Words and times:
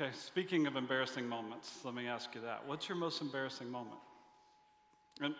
Okay, 0.00 0.12
speaking 0.14 0.68
of 0.68 0.76
embarrassing 0.76 1.26
moments, 1.26 1.80
let 1.82 1.92
me 1.92 2.06
ask 2.06 2.32
you 2.32 2.40
that. 2.42 2.62
What's 2.66 2.88
your 2.88 2.96
most 2.96 3.20
embarrassing 3.20 3.68
moment? 3.68 3.98
And 5.20 5.34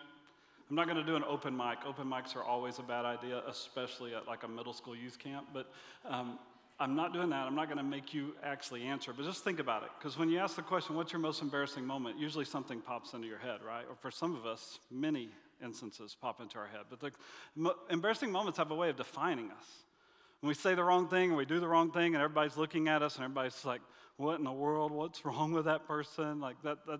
I'm 0.69 0.75
not 0.75 0.85
going 0.85 0.97
to 0.97 1.03
do 1.03 1.15
an 1.15 1.23
open 1.23 1.55
mic. 1.55 1.77
Open 1.87 2.05
mics 2.05 2.35
are 2.35 2.43
always 2.43 2.77
a 2.77 2.83
bad 2.83 3.05
idea, 3.05 3.41
especially 3.47 4.13
at 4.13 4.27
like 4.27 4.43
a 4.43 4.49
middle 4.49 4.73
school 4.73 4.93
youth 4.93 5.17
camp. 5.17 5.47
But 5.53 5.71
um, 6.03 6.39
I'm 6.77 6.93
not 6.93 7.13
doing 7.13 7.29
that. 7.29 7.47
I'm 7.47 7.55
not 7.55 7.67
going 7.67 7.77
to 7.77 7.85
make 7.85 8.13
you 8.13 8.35
actually 8.43 8.83
answer, 8.83 9.13
but 9.13 9.23
just 9.23 9.45
think 9.45 9.59
about 9.59 9.83
it. 9.83 9.91
Because 9.97 10.17
when 10.17 10.29
you 10.29 10.39
ask 10.39 10.57
the 10.57 10.61
question, 10.61 10.93
what's 10.93 11.13
your 11.13 11.21
most 11.21 11.41
embarrassing 11.41 11.85
moment? 11.85 12.19
Usually 12.19 12.43
something 12.43 12.81
pops 12.81 13.13
into 13.13 13.29
your 13.29 13.39
head, 13.39 13.61
right? 13.65 13.85
Or 13.89 13.95
for 13.95 14.11
some 14.11 14.35
of 14.35 14.45
us, 14.45 14.79
many 14.91 15.29
instances 15.63 16.17
pop 16.19 16.41
into 16.41 16.57
our 16.57 16.67
head. 16.67 16.81
But 16.89 16.99
the 16.99 17.11
embarrassing 17.89 18.29
moments 18.29 18.57
have 18.57 18.71
a 18.71 18.75
way 18.75 18.89
of 18.89 18.97
defining 18.97 19.51
us. 19.51 19.65
When 20.41 20.49
we 20.49 20.53
say 20.53 20.75
the 20.75 20.83
wrong 20.83 21.07
thing 21.07 21.29
and 21.29 21.37
we 21.37 21.45
do 21.45 21.61
the 21.61 21.67
wrong 21.67 21.91
thing 21.91 22.13
and 22.13 22.21
everybody's 22.21 22.57
looking 22.57 22.89
at 22.89 23.01
us 23.01 23.15
and 23.15 23.23
everybody's 23.23 23.63
like, 23.63 23.81
what 24.19 24.37
in 24.37 24.43
the 24.43 24.51
world? 24.51 24.91
What's 24.91 25.23
wrong 25.25 25.53
with 25.53 25.65
that 25.65 25.87
person? 25.87 26.39
Like 26.41 26.61
that, 26.63 26.85
that 26.87 26.99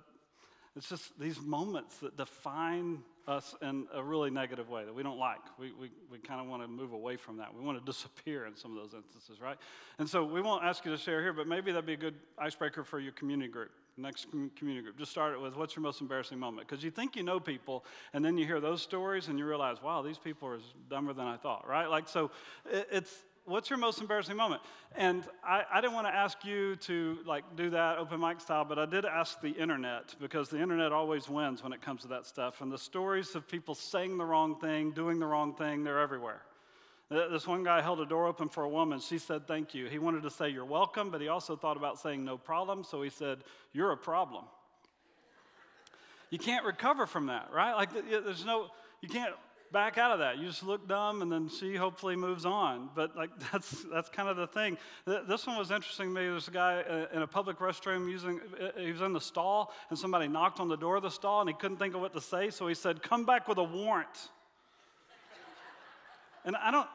it's 0.76 0.88
just 0.88 1.20
these 1.20 1.42
moments 1.42 1.98
that 1.98 2.16
define 2.16 3.00
us 3.28 3.55
in 3.62 3.86
a 3.94 4.02
really 4.02 4.32
negative 4.32 4.70
way 4.70 4.86
that 4.86 4.95
we 4.95 5.04
don't 5.04 5.20
like. 5.20 5.42
We, 5.59 5.73
we, 5.73 5.92
we 6.09 6.18
kind 6.18 6.40
of 6.40 6.48
want 6.48 6.64
to 6.64 6.68
move 6.68 6.94
away 6.94 7.18
from 7.18 7.38
that. 7.38 7.54
We 7.54 7.62
want 7.62 7.78
to 7.78 7.86
disappear 7.86 8.45
in 8.45 8.55
some 8.55 8.76
of 8.76 8.82
those 8.82 8.94
instances, 8.94 9.42
right? 9.42 9.58
And 10.00 10.09
so 10.09 10.23
we 10.23 10.42
won't 10.42 10.64
ask 10.64 10.86
you 10.86 10.92
to 10.92 10.98
share 10.98 11.22
here, 11.22 11.34
but 11.34 11.45
maybe 11.45 11.72
that'd 11.72 11.86
be 11.86 11.94
a 11.94 11.98
good 11.98 12.16
icebreaker 12.38 12.84
for 12.84 13.00
your 13.00 13.12
community 13.12 13.52
group. 13.52 13.72
Next 13.98 14.28
community 14.31 14.81
group. 14.81 14.98
Just 14.98 15.12
start 15.12 15.34
it 15.34 15.42
with 15.42 15.58
what's 15.58 15.76
your 15.76 15.84
most 15.84 16.00
embarrassing 16.00 16.40
moment? 16.40 16.67
Because 16.67 16.84
you 16.86 16.90
think 16.90 17.17
you 17.17 17.23
know 17.23 17.40
people, 17.40 17.84
and 18.14 18.23
then 18.23 18.38
you 18.38 18.45
hear 18.45 18.62
those 18.62 18.81
stories 18.81 19.28
and 19.28 19.38
you 19.38 19.45
realize, 19.45 19.84
wow, 19.84 20.02
these 20.02 20.17
people 20.17 20.48
are 20.48 20.59
dumber 20.90 21.12
than 21.12 21.28
I 21.28 21.36
thought, 21.36 21.67
right? 21.67 21.90
Like, 21.90 22.08
so 22.08 22.31
it, 22.72 22.88
it's 22.90 23.14
what's 23.45 23.70
your 23.70 23.79
most 23.79 23.99
embarrassing 24.02 24.35
moment? 24.35 24.61
And 24.95 25.23
I, 25.43 25.63
I 25.71 25.81
didn't 25.81 25.93
want 25.93 26.07
to 26.07 26.16
ask 26.16 26.43
you 26.43 26.75
to 26.77 27.17
like 27.25 27.43
do 27.55 27.70
that 27.71 27.97
open 27.97 28.20
mic 28.20 28.41
style, 28.41 28.66
but 28.66 28.80
I 28.80 28.86
did 28.86 29.05
ask 29.05 29.39
the 29.41 29.50
internet 29.50 30.16
because 30.19 30.50
the 30.50 30.61
internet 30.61 30.91
always 30.91 31.30
wins 31.30 31.64
when 31.64 31.73
it 31.73 31.81
comes 31.81 32.02
to 32.02 32.08
that 32.09 32.25
stuff. 32.25 32.61
And 32.61 32.72
the 32.72 32.77
stories 32.77 33.36
of 33.36 33.47
people 33.47 33.75
saying 33.75 34.17
the 34.17 34.25
wrong 34.25 34.59
thing, 34.59 34.91
doing 34.91 35.19
the 35.19 35.25
wrong 35.25 35.53
thing, 35.53 35.83
they're 35.83 35.99
everywhere. 35.99 36.41
This 37.09 37.47
one 37.47 37.64
guy 37.64 37.81
held 37.81 37.99
a 38.02 38.05
door 38.05 38.27
open 38.27 38.49
for 38.49 38.64
a 38.64 38.69
woman. 38.69 38.99
She 38.99 39.17
said, 39.17 39.47
Thank 39.47 39.73
you. 39.73 39.88
He 39.88 39.97
wanted 39.97 40.21
to 40.23 40.30
say, 40.30 40.49
You're 40.49 40.66
welcome, 40.66 41.09
but 41.09 41.21
he 41.21 41.27
also 41.27 41.55
thought 41.55 41.75
about 41.75 41.99
saying 41.99 42.23
no 42.23 42.38
problem. 42.38 42.83
So 42.83 43.02
he 43.02 43.09
said, 43.09 43.39
You're 43.73 43.92
a 43.92 43.97
problem. 43.97 44.45
You 46.30 46.38
can't 46.38 46.64
recover 46.66 47.08
from 47.08 47.25
that, 47.27 47.49
right? 47.52 47.73
Like, 47.73 47.89
there's 48.08 48.45
no, 48.45 48.67
you 49.02 49.09
can't 49.09 49.33
back 49.72 49.98
out 49.98 50.12
of 50.12 50.20
that. 50.20 50.38
You 50.38 50.48
just 50.48 50.64
look 50.64 50.88
dumb, 50.88 51.22
and 51.22 51.31
then 51.31 51.50
she 51.50 51.75
hopefully 51.75 52.16
moves 52.16 52.45
on. 52.45 52.89
But 52.95 53.16
like 53.16 53.30
that's 53.52 53.86
that's 53.92 54.09
kind 54.09 54.30
of 54.30 54.38
the 54.38 54.48
thing. 54.48 54.78
This 55.06 55.48
one 55.48 55.58
was 55.58 55.72
interesting 55.72 56.14
to 56.14 56.14
me. 56.14 56.28
There's 56.28 56.48
a 56.48 56.52
guy 56.52 56.81
uh, 56.81 57.16
in 57.16 57.22
a 57.22 57.28
public 57.28 57.59
restroom 57.59 58.09
using. 58.09 58.39
Uh, 58.39 58.80
he 58.80 58.92
was 58.92 59.02
in 59.02 59.14
the 59.14 59.22
stall, 59.22 59.73
and 59.89 59.98
somebody 59.98 60.28
knocked 60.28 60.59
on 60.59 60.67
the 60.67 60.78
door 60.78 60.98
of 60.98 61.03
the 61.03 61.11
stall, 61.11 61.42
and 61.42 61.50
he 61.50 61.56
couldn't 61.56 61.78
think 61.78 61.95
of 61.95 62.02
what 62.02 62.14
to 62.14 62.22
say, 62.22 62.50
so 62.50 62.67
he 62.67 62.76
said, 62.76 63.02
"Come 63.02 63.26
back 63.26 63.48
with 63.48 63.58
a 63.58 63.64
warrant." 63.64 64.30
and 66.45 66.56
I 66.56 66.72
don't 66.72 66.88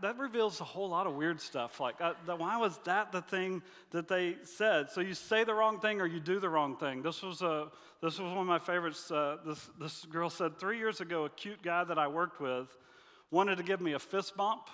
that 0.00 0.18
reveals 0.18 0.60
a 0.60 0.64
whole 0.64 0.88
lot 0.88 1.06
of 1.06 1.14
weird 1.14 1.40
stuff. 1.40 1.80
Like, 1.80 2.00
uh, 2.00 2.14
the, 2.24 2.36
why 2.36 2.56
was 2.56 2.78
that 2.84 3.10
the 3.10 3.20
thing 3.20 3.62
that 3.90 4.06
they 4.06 4.36
said? 4.44 4.90
So 4.90 5.00
you 5.00 5.14
say 5.14 5.44
the 5.44 5.54
wrong 5.54 5.80
thing 5.80 6.00
or 6.00 6.06
you 6.06 6.20
do 6.20 6.38
the 6.38 6.48
wrong 6.48 6.76
thing. 6.76 7.02
This 7.02 7.22
was, 7.22 7.42
a, 7.42 7.68
this 8.00 8.18
was 8.18 8.28
one 8.28 8.38
of 8.38 8.46
my 8.46 8.60
favorites. 8.60 9.10
Uh, 9.10 9.38
this, 9.44 9.68
this 9.80 10.04
girl 10.04 10.30
said, 10.30 10.58
Three 10.58 10.78
years 10.78 11.00
ago, 11.00 11.24
a 11.24 11.30
cute 11.30 11.62
guy 11.62 11.82
that 11.84 11.98
I 11.98 12.06
worked 12.06 12.40
with 12.40 12.68
wanted 13.30 13.56
to 13.56 13.64
give 13.64 13.80
me 13.80 13.94
a 13.94 13.98
fist 13.98 14.36
bump. 14.36 14.68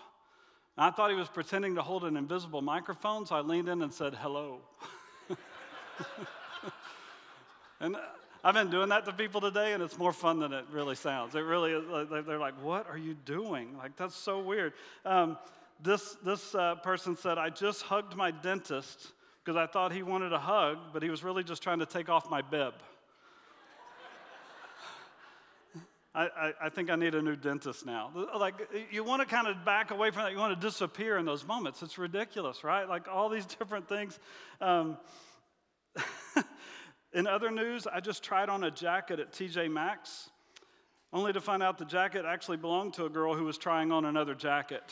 I 0.77 0.91
thought 0.91 1.11
he 1.11 1.17
was 1.17 1.29
pretending 1.29 1.75
to 1.77 1.83
hold 1.83 2.05
an 2.05 2.17
invisible 2.17 2.63
microphone, 2.63 3.27
so 3.27 3.37
I 3.37 3.41
leaned 3.41 3.69
in 3.69 3.83
and 3.83 3.93
said, 3.93 4.15
Hello. 4.15 4.61
and 7.81 7.97
I've 8.45 8.55
been 8.55 8.71
doing 8.71 8.89
that 8.89 9.05
to 9.05 9.13
people 9.13 9.41
today, 9.41 9.73
and 9.73 9.83
it's 9.83 9.97
more 9.97 10.13
fun 10.13 10.41
than 10.41 10.53
it 10.53 10.65
really 10.73 10.97
sounds. 10.97 11.37
It 11.37 11.41
really 11.41 11.73
is. 11.73 12.09
They're 12.27 12.39
like, 12.39 12.61
What 12.63 12.89
are 12.89 12.99
you 12.99 13.15
doing? 13.15 13.77
Like, 13.79 13.97
that's 13.97 14.17
so 14.17 14.41
weird. 14.41 14.73
Um, 15.05 15.39
this 15.81 16.17
this 16.25 16.55
uh, 16.55 16.75
person 16.77 17.17
said, 17.17 17.39
I 17.39 17.51
just 17.51 17.83
hugged 17.83 18.17
my 18.17 18.31
dentist 18.31 19.13
because 19.45 19.57
I 19.57 19.67
thought 19.67 19.93
he 19.93 20.03
wanted 20.03 20.33
a 20.33 20.39
hug, 20.39 20.79
but 20.93 21.03
he 21.03 21.11
was 21.11 21.23
really 21.25 21.45
just 21.45 21.63
trying 21.63 21.81
to 21.81 21.87
take 21.87 22.09
off 22.09 22.31
my 22.31 22.43
bib. 22.43 22.75
I, 26.15 26.53
I, 26.63 26.69
think 26.69 26.91
I 26.91 26.97
need 26.97 27.15
a 27.17 27.23
new 27.23 27.35
dentist 27.35 27.85
now. 27.85 28.13
Like, 28.39 28.55
you 28.93 29.03
want 29.03 29.21
to 29.21 29.27
kind 29.27 29.49
of 29.49 29.65
back 29.65 29.91
away 29.91 30.11
from 30.11 30.23
that. 30.23 30.33
You 30.33 30.39
want 30.39 30.61
to 30.61 30.67
disappear 30.67 31.19
in 31.19 31.25
those 31.25 31.45
moments. 31.45 31.83
It's 31.83 31.99
ridiculous, 31.99 32.63
right? 32.63 32.89
Like, 32.89 33.09
all 33.09 33.29
these 33.29 33.47
different 33.59 33.89
things. 33.89 34.21
Um, 34.61 34.97
In 37.15 37.27
other 37.27 37.51
news, 37.51 37.87
I 37.87 38.01
just 38.01 38.23
tried 38.23 38.49
on 38.49 38.65
a 38.65 38.71
jacket 38.71 39.21
at 39.21 39.33
TJ 39.33 39.71
Maxx, 39.71 40.31
only 41.13 41.33
to 41.35 41.43
find 41.43 41.63
out 41.63 41.77
the 41.77 41.85
jacket 41.85 42.25
actually 42.27 42.57
belonged 42.57 42.95
to 42.95 43.05
a 43.05 43.11
girl 43.11 43.35
who 43.35 43.45
was 43.45 43.59
trying 43.59 43.93
on 43.93 44.07
another 44.07 44.35
jacket. 44.35 44.83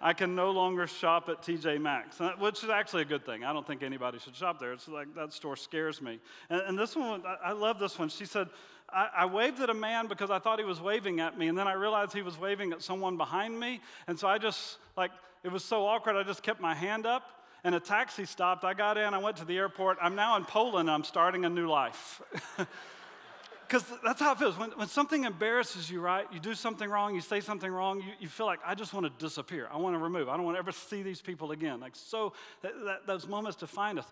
I 0.00 0.12
can 0.12 0.36
no 0.36 0.52
longer 0.52 0.86
shop 0.86 1.28
at 1.28 1.42
TJ 1.42 1.80
Maxx, 1.80 2.20
uh, 2.20 2.30
which 2.38 2.62
is 2.62 2.70
actually 2.70 3.02
a 3.02 3.06
good 3.06 3.26
thing. 3.26 3.42
I 3.42 3.52
don't 3.52 3.66
think 3.66 3.82
anybody 3.82 4.20
should 4.20 4.36
shop 4.36 4.60
there. 4.60 4.72
It's 4.72 4.86
like 4.86 5.12
that 5.16 5.32
store 5.32 5.56
scares 5.56 6.00
me. 6.00 6.20
And, 6.50 6.60
and 6.68 6.78
this 6.78 6.94
one, 6.94 7.24
I, 7.44 7.50
love 7.50 7.80
this 7.80 7.98
one. 7.98 8.08
She 8.08 8.24
said, 8.24 8.46
I, 8.88 9.08
I, 9.16 9.26
waved 9.26 9.58
at 9.58 9.70
a 9.70 9.74
man 9.74 10.06
because 10.06 10.30
I 10.30 10.38
thought 10.38 10.60
he 10.60 10.64
was 10.64 10.80
waving 10.80 11.18
at 11.18 11.36
me, 11.36 11.48
and 11.48 11.58
then 11.58 11.66
I 11.66 11.72
realized 11.72 12.12
he 12.12 12.22
was 12.22 12.38
waving 12.38 12.70
at 12.70 12.80
someone 12.80 13.16
behind 13.16 13.58
me. 13.58 13.80
And 14.06 14.16
so 14.16 14.28
I 14.28 14.38
just, 14.38 14.78
like, 14.96 15.10
it 15.42 15.50
was 15.50 15.64
so 15.64 15.84
awkward, 15.84 16.14
I 16.14 16.22
just 16.22 16.44
kept 16.44 16.60
my 16.60 16.76
hand 16.76 17.04
up 17.04 17.37
and 17.64 17.74
a 17.74 17.80
taxi 17.80 18.24
stopped. 18.24 18.64
I 18.64 18.74
got 18.74 18.98
in, 18.98 19.14
I 19.14 19.18
went 19.18 19.36
to 19.38 19.44
the 19.44 19.56
airport. 19.56 19.98
I'm 20.00 20.14
now 20.14 20.36
in 20.36 20.44
Poland, 20.44 20.90
I'm 20.90 21.04
starting 21.04 21.44
a 21.44 21.50
new 21.50 21.68
life. 21.68 22.22
Because 23.68 23.84
that's 24.02 24.18
how 24.18 24.32
it 24.32 24.38
feels. 24.38 24.56
When, 24.56 24.70
when 24.70 24.88
something 24.88 25.24
embarrasses 25.24 25.90
you, 25.90 26.00
right? 26.00 26.26
You 26.32 26.40
do 26.40 26.54
something 26.54 26.88
wrong, 26.88 27.14
you 27.14 27.20
say 27.20 27.40
something 27.40 27.70
wrong, 27.70 28.00
you, 28.00 28.12
you 28.18 28.28
feel 28.28 28.46
like, 28.46 28.60
I 28.64 28.74
just 28.74 28.94
want 28.94 29.04
to 29.04 29.12
disappear. 29.22 29.68
I 29.70 29.76
want 29.76 29.94
to 29.94 29.98
remove. 29.98 30.30
I 30.30 30.36
don't 30.36 30.46
want 30.46 30.54
to 30.54 30.58
ever 30.58 30.72
see 30.72 31.02
these 31.02 31.20
people 31.20 31.52
again. 31.52 31.78
Like, 31.78 31.94
so 31.94 32.32
that, 32.62 32.72
that, 32.86 33.06
those 33.06 33.28
moments 33.28 33.58
define 33.58 33.98
us. 33.98 34.06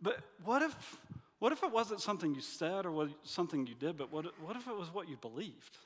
But 0.00 0.20
what 0.44 0.62
if, 0.62 0.96
what 1.40 1.50
if 1.50 1.64
it 1.64 1.72
wasn't 1.72 2.00
something 2.00 2.36
you 2.36 2.40
said 2.40 2.86
or 2.86 2.92
what, 2.92 3.08
something 3.24 3.66
you 3.66 3.74
did, 3.74 3.96
but 3.96 4.12
what, 4.12 4.26
what 4.40 4.54
if 4.54 4.68
it 4.68 4.76
was 4.76 4.94
what 4.94 5.08
you 5.08 5.16
believed? 5.16 5.76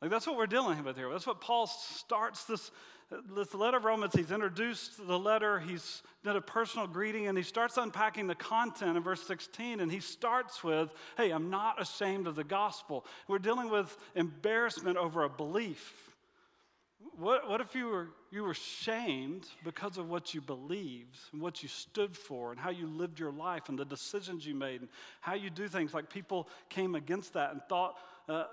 Like, 0.00 0.10
that's 0.10 0.26
what 0.26 0.38
we're 0.38 0.46
dealing 0.46 0.82
with 0.84 0.96
here. 0.96 1.10
That's 1.10 1.26
what 1.26 1.42
Paul 1.42 1.66
starts 1.66 2.44
this 2.44 2.70
this 3.10 3.54
letter 3.54 3.76
of 3.76 3.84
Romans, 3.84 4.12
he's 4.14 4.32
introduced 4.32 5.06
the 5.06 5.18
letter, 5.18 5.60
he's 5.60 6.02
done 6.24 6.36
a 6.36 6.40
personal 6.40 6.88
greeting, 6.88 7.28
and 7.28 7.38
he 7.38 7.44
starts 7.44 7.76
unpacking 7.76 8.26
the 8.26 8.34
content 8.34 8.96
in 8.96 9.02
verse 9.02 9.22
16. 9.22 9.80
And 9.80 9.92
he 9.92 10.00
starts 10.00 10.64
with, 10.64 10.90
Hey, 11.16 11.30
I'm 11.30 11.48
not 11.48 11.80
ashamed 11.80 12.26
of 12.26 12.34
the 12.34 12.44
gospel. 12.44 13.04
We're 13.28 13.38
dealing 13.38 13.70
with 13.70 13.96
embarrassment 14.16 14.96
over 14.96 15.22
a 15.22 15.28
belief. 15.28 16.06
What, 17.16 17.48
what 17.48 17.60
if 17.60 17.74
you 17.74 17.86
were, 17.86 18.08
you 18.30 18.42
were 18.42 18.54
shamed 18.54 19.46
because 19.64 19.96
of 19.96 20.10
what 20.10 20.34
you 20.34 20.40
believed 20.40 21.16
and 21.32 21.40
what 21.40 21.62
you 21.62 21.68
stood 21.68 22.16
for 22.16 22.50
and 22.50 22.60
how 22.60 22.70
you 22.70 22.86
lived 22.88 23.20
your 23.20 23.32
life 23.32 23.68
and 23.68 23.78
the 23.78 23.84
decisions 23.84 24.44
you 24.44 24.54
made 24.54 24.80
and 24.80 24.90
how 25.20 25.34
you 25.34 25.48
do 25.48 25.68
things? 25.68 25.94
Like 25.94 26.10
people 26.10 26.48
came 26.68 26.94
against 26.96 27.34
that 27.34 27.52
and 27.52 27.62
thought, 27.68 27.96
uh, 28.28 28.44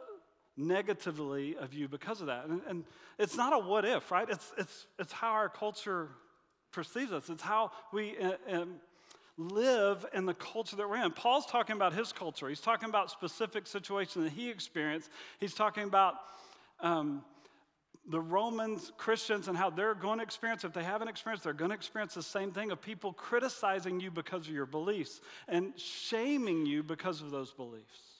negatively 0.57 1.55
of 1.57 1.73
you 1.73 1.87
because 1.87 2.21
of 2.21 2.27
that. 2.27 2.45
And, 2.45 2.61
and, 2.67 2.83
it's 3.19 3.37
not 3.37 3.53
a 3.53 3.59
what 3.59 3.85
if, 3.85 4.09
right? 4.09 4.27
It's, 4.27 4.51
it's, 4.57 4.87
it's 4.97 5.13
how 5.13 5.33
our 5.33 5.47
culture 5.47 6.09
perceives 6.71 7.11
us, 7.11 7.29
it's 7.29 7.43
how 7.43 7.71
we 7.91 8.17
uh, 8.17 8.31
um, 8.49 8.77
live 9.37 10.03
in 10.13 10.25
the 10.25 10.33
culture 10.33 10.75
that 10.75 10.89
we're 10.89 11.03
in. 11.03 11.11
Paul's 11.11 11.45
talking 11.45 11.75
about 11.75 11.93
his 11.93 12.11
culture, 12.11 12.49
he's 12.49 12.59
talking 12.59 12.89
about 12.89 13.11
specific 13.11 13.67
situations 13.67 14.23
that 14.25 14.33
he 14.33 14.49
experienced, 14.49 15.09
he's 15.39 15.53
talking 15.53 15.83
about. 15.83 16.15
Um, 16.79 17.23
the 18.09 18.19
Romans, 18.19 18.91
Christians, 18.97 19.47
and 19.47 19.55
how 19.55 19.69
they're 19.69 19.95
going 19.95 20.17
to 20.17 20.23
experience, 20.23 20.65
if 20.65 20.73
they 20.73 20.83
haven't 20.83 21.07
experienced, 21.07 21.45
they're 21.45 21.53
going 21.53 21.69
to 21.69 21.75
experience 21.75 22.13
the 22.13 22.21
same 22.21 22.51
thing 22.51 22.71
of 22.71 22.81
people 22.81 23.13
criticizing 23.13 24.01
you 24.01 24.11
because 24.11 24.45
of 24.47 24.53
your 24.53 24.65
beliefs 24.65 25.21
and 25.47 25.71
shaming 25.77 26.65
you 26.65 26.83
because 26.83 27.21
of 27.21 27.31
those 27.31 27.53
beliefs. 27.53 28.12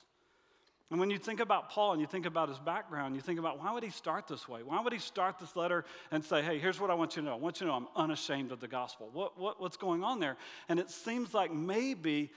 And 0.92 1.00
when 1.00 1.10
you 1.10 1.18
think 1.18 1.40
about 1.40 1.72
Paul 1.72 1.94
and 1.94 2.02
you 2.02 2.06
think 2.06 2.26
about 2.26 2.50
his 2.50 2.60
background, 2.60 3.16
you 3.16 3.22
think 3.22 3.40
about 3.40 3.60
why 3.60 3.74
would 3.74 3.84
he 3.84 3.90
start 3.90 4.28
this 4.28 4.48
way? 4.48 4.62
Why 4.64 4.80
would 4.82 4.94
he 4.94 5.00
start 5.00 5.40
this 5.40 5.56
letter 5.56 5.86
and 6.12 6.24
say, 6.24 6.42
hey, 6.44 6.60
here's 6.60 6.80
what 6.80 6.92
I 6.92 6.94
want 6.94 7.16
you 7.16 7.24
to 7.24 7.30
know. 7.30 7.34
I 7.34 7.40
want 7.40 7.60
you 7.60 7.66
to 7.66 7.72
know 7.72 7.78
I'm 7.78 7.88
unashamed 7.96 8.52
of 8.52 8.60
the 8.60 8.68
gospel. 8.68 9.10
What, 9.12 9.40
what, 9.40 9.60
what's 9.60 9.78
going 9.78 10.04
on 10.04 10.20
there? 10.20 10.38
And 10.70 10.80
it 10.80 10.92
seems 10.92 11.34
like 11.34 11.52
maybe 11.52 12.32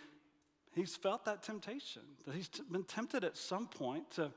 he's 0.74 0.96
felt 0.96 1.24
that 1.26 1.42
temptation, 1.42 2.02
that 2.24 2.34
he's 2.34 2.48
been 2.48 2.84
tempted 2.84 3.24
at 3.24 3.36
some 3.36 3.66
point 3.66 4.10
to 4.12 4.32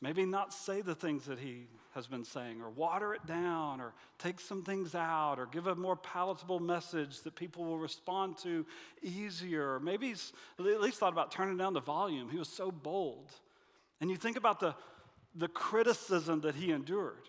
maybe 0.00 0.24
not 0.24 0.52
say 0.52 0.80
the 0.82 0.94
things 0.94 1.24
that 1.24 1.38
he 1.38 1.66
has 1.94 2.06
been 2.06 2.24
saying, 2.24 2.60
or 2.60 2.68
water 2.68 3.14
it 3.14 3.26
down, 3.26 3.80
or 3.80 3.94
take 4.18 4.38
some 4.38 4.62
things 4.62 4.94
out, 4.94 5.38
or 5.38 5.46
give 5.46 5.66
a 5.66 5.74
more 5.74 5.96
palatable 5.96 6.60
message 6.60 7.22
that 7.22 7.34
people 7.34 7.64
will 7.64 7.78
respond 7.78 8.36
to 8.36 8.66
easier. 9.02 9.80
Maybe 9.80 10.08
he's 10.08 10.34
at 10.58 10.64
least 10.64 10.98
thought 10.98 11.14
about 11.14 11.32
turning 11.32 11.56
down 11.56 11.72
the 11.72 11.80
volume. 11.80 12.28
He 12.28 12.38
was 12.38 12.50
so 12.50 12.70
bold. 12.70 13.32
And 14.00 14.10
you 14.10 14.16
think 14.16 14.36
about 14.36 14.60
the, 14.60 14.74
the 15.34 15.48
criticism 15.48 16.40
that 16.42 16.54
he 16.54 16.72
endured. 16.72 17.28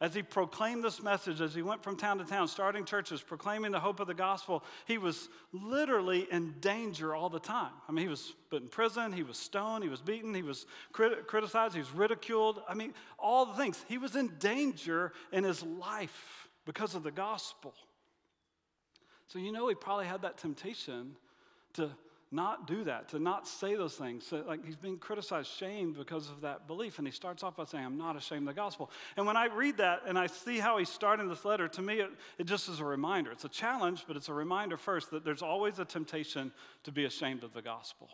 As 0.00 0.14
he 0.14 0.22
proclaimed 0.22 0.84
this 0.84 1.02
message, 1.02 1.40
as 1.40 1.52
he 1.52 1.62
went 1.62 1.82
from 1.82 1.96
town 1.96 2.18
to 2.18 2.24
town, 2.24 2.46
starting 2.46 2.84
churches, 2.84 3.20
proclaiming 3.20 3.72
the 3.72 3.80
hope 3.80 3.98
of 3.98 4.06
the 4.06 4.14
gospel, 4.14 4.62
he 4.86 4.96
was 4.96 5.28
literally 5.52 6.28
in 6.30 6.54
danger 6.60 7.16
all 7.16 7.28
the 7.28 7.40
time. 7.40 7.72
I 7.88 7.92
mean, 7.92 8.04
he 8.04 8.08
was 8.08 8.32
put 8.48 8.62
in 8.62 8.68
prison, 8.68 9.12
he 9.12 9.24
was 9.24 9.36
stoned, 9.36 9.82
he 9.82 9.90
was 9.90 10.00
beaten, 10.00 10.32
he 10.34 10.42
was 10.42 10.66
crit- 10.92 11.26
criticized, 11.26 11.74
he 11.74 11.80
was 11.80 11.90
ridiculed. 11.90 12.62
I 12.68 12.74
mean, 12.74 12.94
all 13.18 13.46
the 13.46 13.54
things. 13.54 13.84
He 13.88 13.98
was 13.98 14.14
in 14.14 14.28
danger 14.38 15.12
in 15.32 15.42
his 15.42 15.64
life 15.64 16.48
because 16.64 16.94
of 16.94 17.02
the 17.02 17.10
gospel. 17.10 17.74
So, 19.26 19.40
you 19.40 19.50
know, 19.50 19.68
he 19.68 19.74
probably 19.74 20.06
had 20.06 20.22
that 20.22 20.38
temptation 20.38 21.16
to 21.72 21.90
not 22.30 22.66
do 22.66 22.84
that, 22.84 23.08
to 23.10 23.18
not 23.18 23.48
say 23.48 23.74
those 23.74 23.94
things. 23.94 24.26
So, 24.26 24.44
like 24.46 24.64
he's 24.64 24.76
being 24.76 24.98
criticized, 24.98 25.50
shamed 25.50 25.96
because 25.96 26.28
of 26.28 26.42
that 26.42 26.66
belief. 26.66 26.98
And 26.98 27.08
he 27.08 27.12
starts 27.12 27.42
off 27.42 27.56
by 27.56 27.64
saying, 27.64 27.84
I'm 27.84 27.96
not 27.96 28.16
ashamed 28.16 28.42
of 28.42 28.54
the 28.54 28.60
gospel. 28.60 28.90
And 29.16 29.26
when 29.26 29.36
I 29.36 29.46
read 29.46 29.78
that 29.78 30.02
and 30.06 30.18
I 30.18 30.26
see 30.26 30.58
how 30.58 30.76
he's 30.76 30.90
starting 30.90 31.28
this 31.28 31.44
letter, 31.44 31.68
to 31.68 31.82
me, 31.82 32.00
it, 32.00 32.10
it 32.38 32.44
just 32.44 32.68
is 32.68 32.80
a 32.80 32.84
reminder. 32.84 33.32
It's 33.32 33.44
a 33.44 33.48
challenge, 33.48 34.04
but 34.06 34.16
it's 34.16 34.28
a 34.28 34.34
reminder 34.34 34.76
first 34.76 35.10
that 35.10 35.24
there's 35.24 35.42
always 35.42 35.78
a 35.78 35.86
temptation 35.86 36.52
to 36.84 36.92
be 36.92 37.06
ashamed 37.06 37.44
of 37.44 37.54
the 37.54 37.62
gospel. 37.62 38.08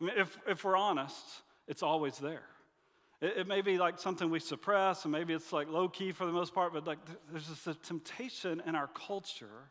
I 0.00 0.04
mean, 0.04 0.14
if, 0.18 0.36
if 0.46 0.64
we're 0.64 0.76
honest, 0.76 1.24
it's 1.66 1.82
always 1.82 2.18
there. 2.18 2.44
It, 3.22 3.38
it 3.38 3.46
may 3.46 3.62
be 3.62 3.78
like 3.78 3.98
something 3.98 4.28
we 4.28 4.40
suppress, 4.40 5.06
and 5.06 5.12
maybe 5.12 5.32
it's 5.32 5.54
like 5.54 5.68
low 5.68 5.88
key 5.88 6.12
for 6.12 6.26
the 6.26 6.32
most 6.32 6.54
part, 6.54 6.74
but 6.74 6.86
like 6.86 6.98
there's 7.30 7.48
just 7.48 7.66
a 7.66 7.74
temptation 7.74 8.62
in 8.66 8.74
our 8.74 8.88
culture 8.88 9.70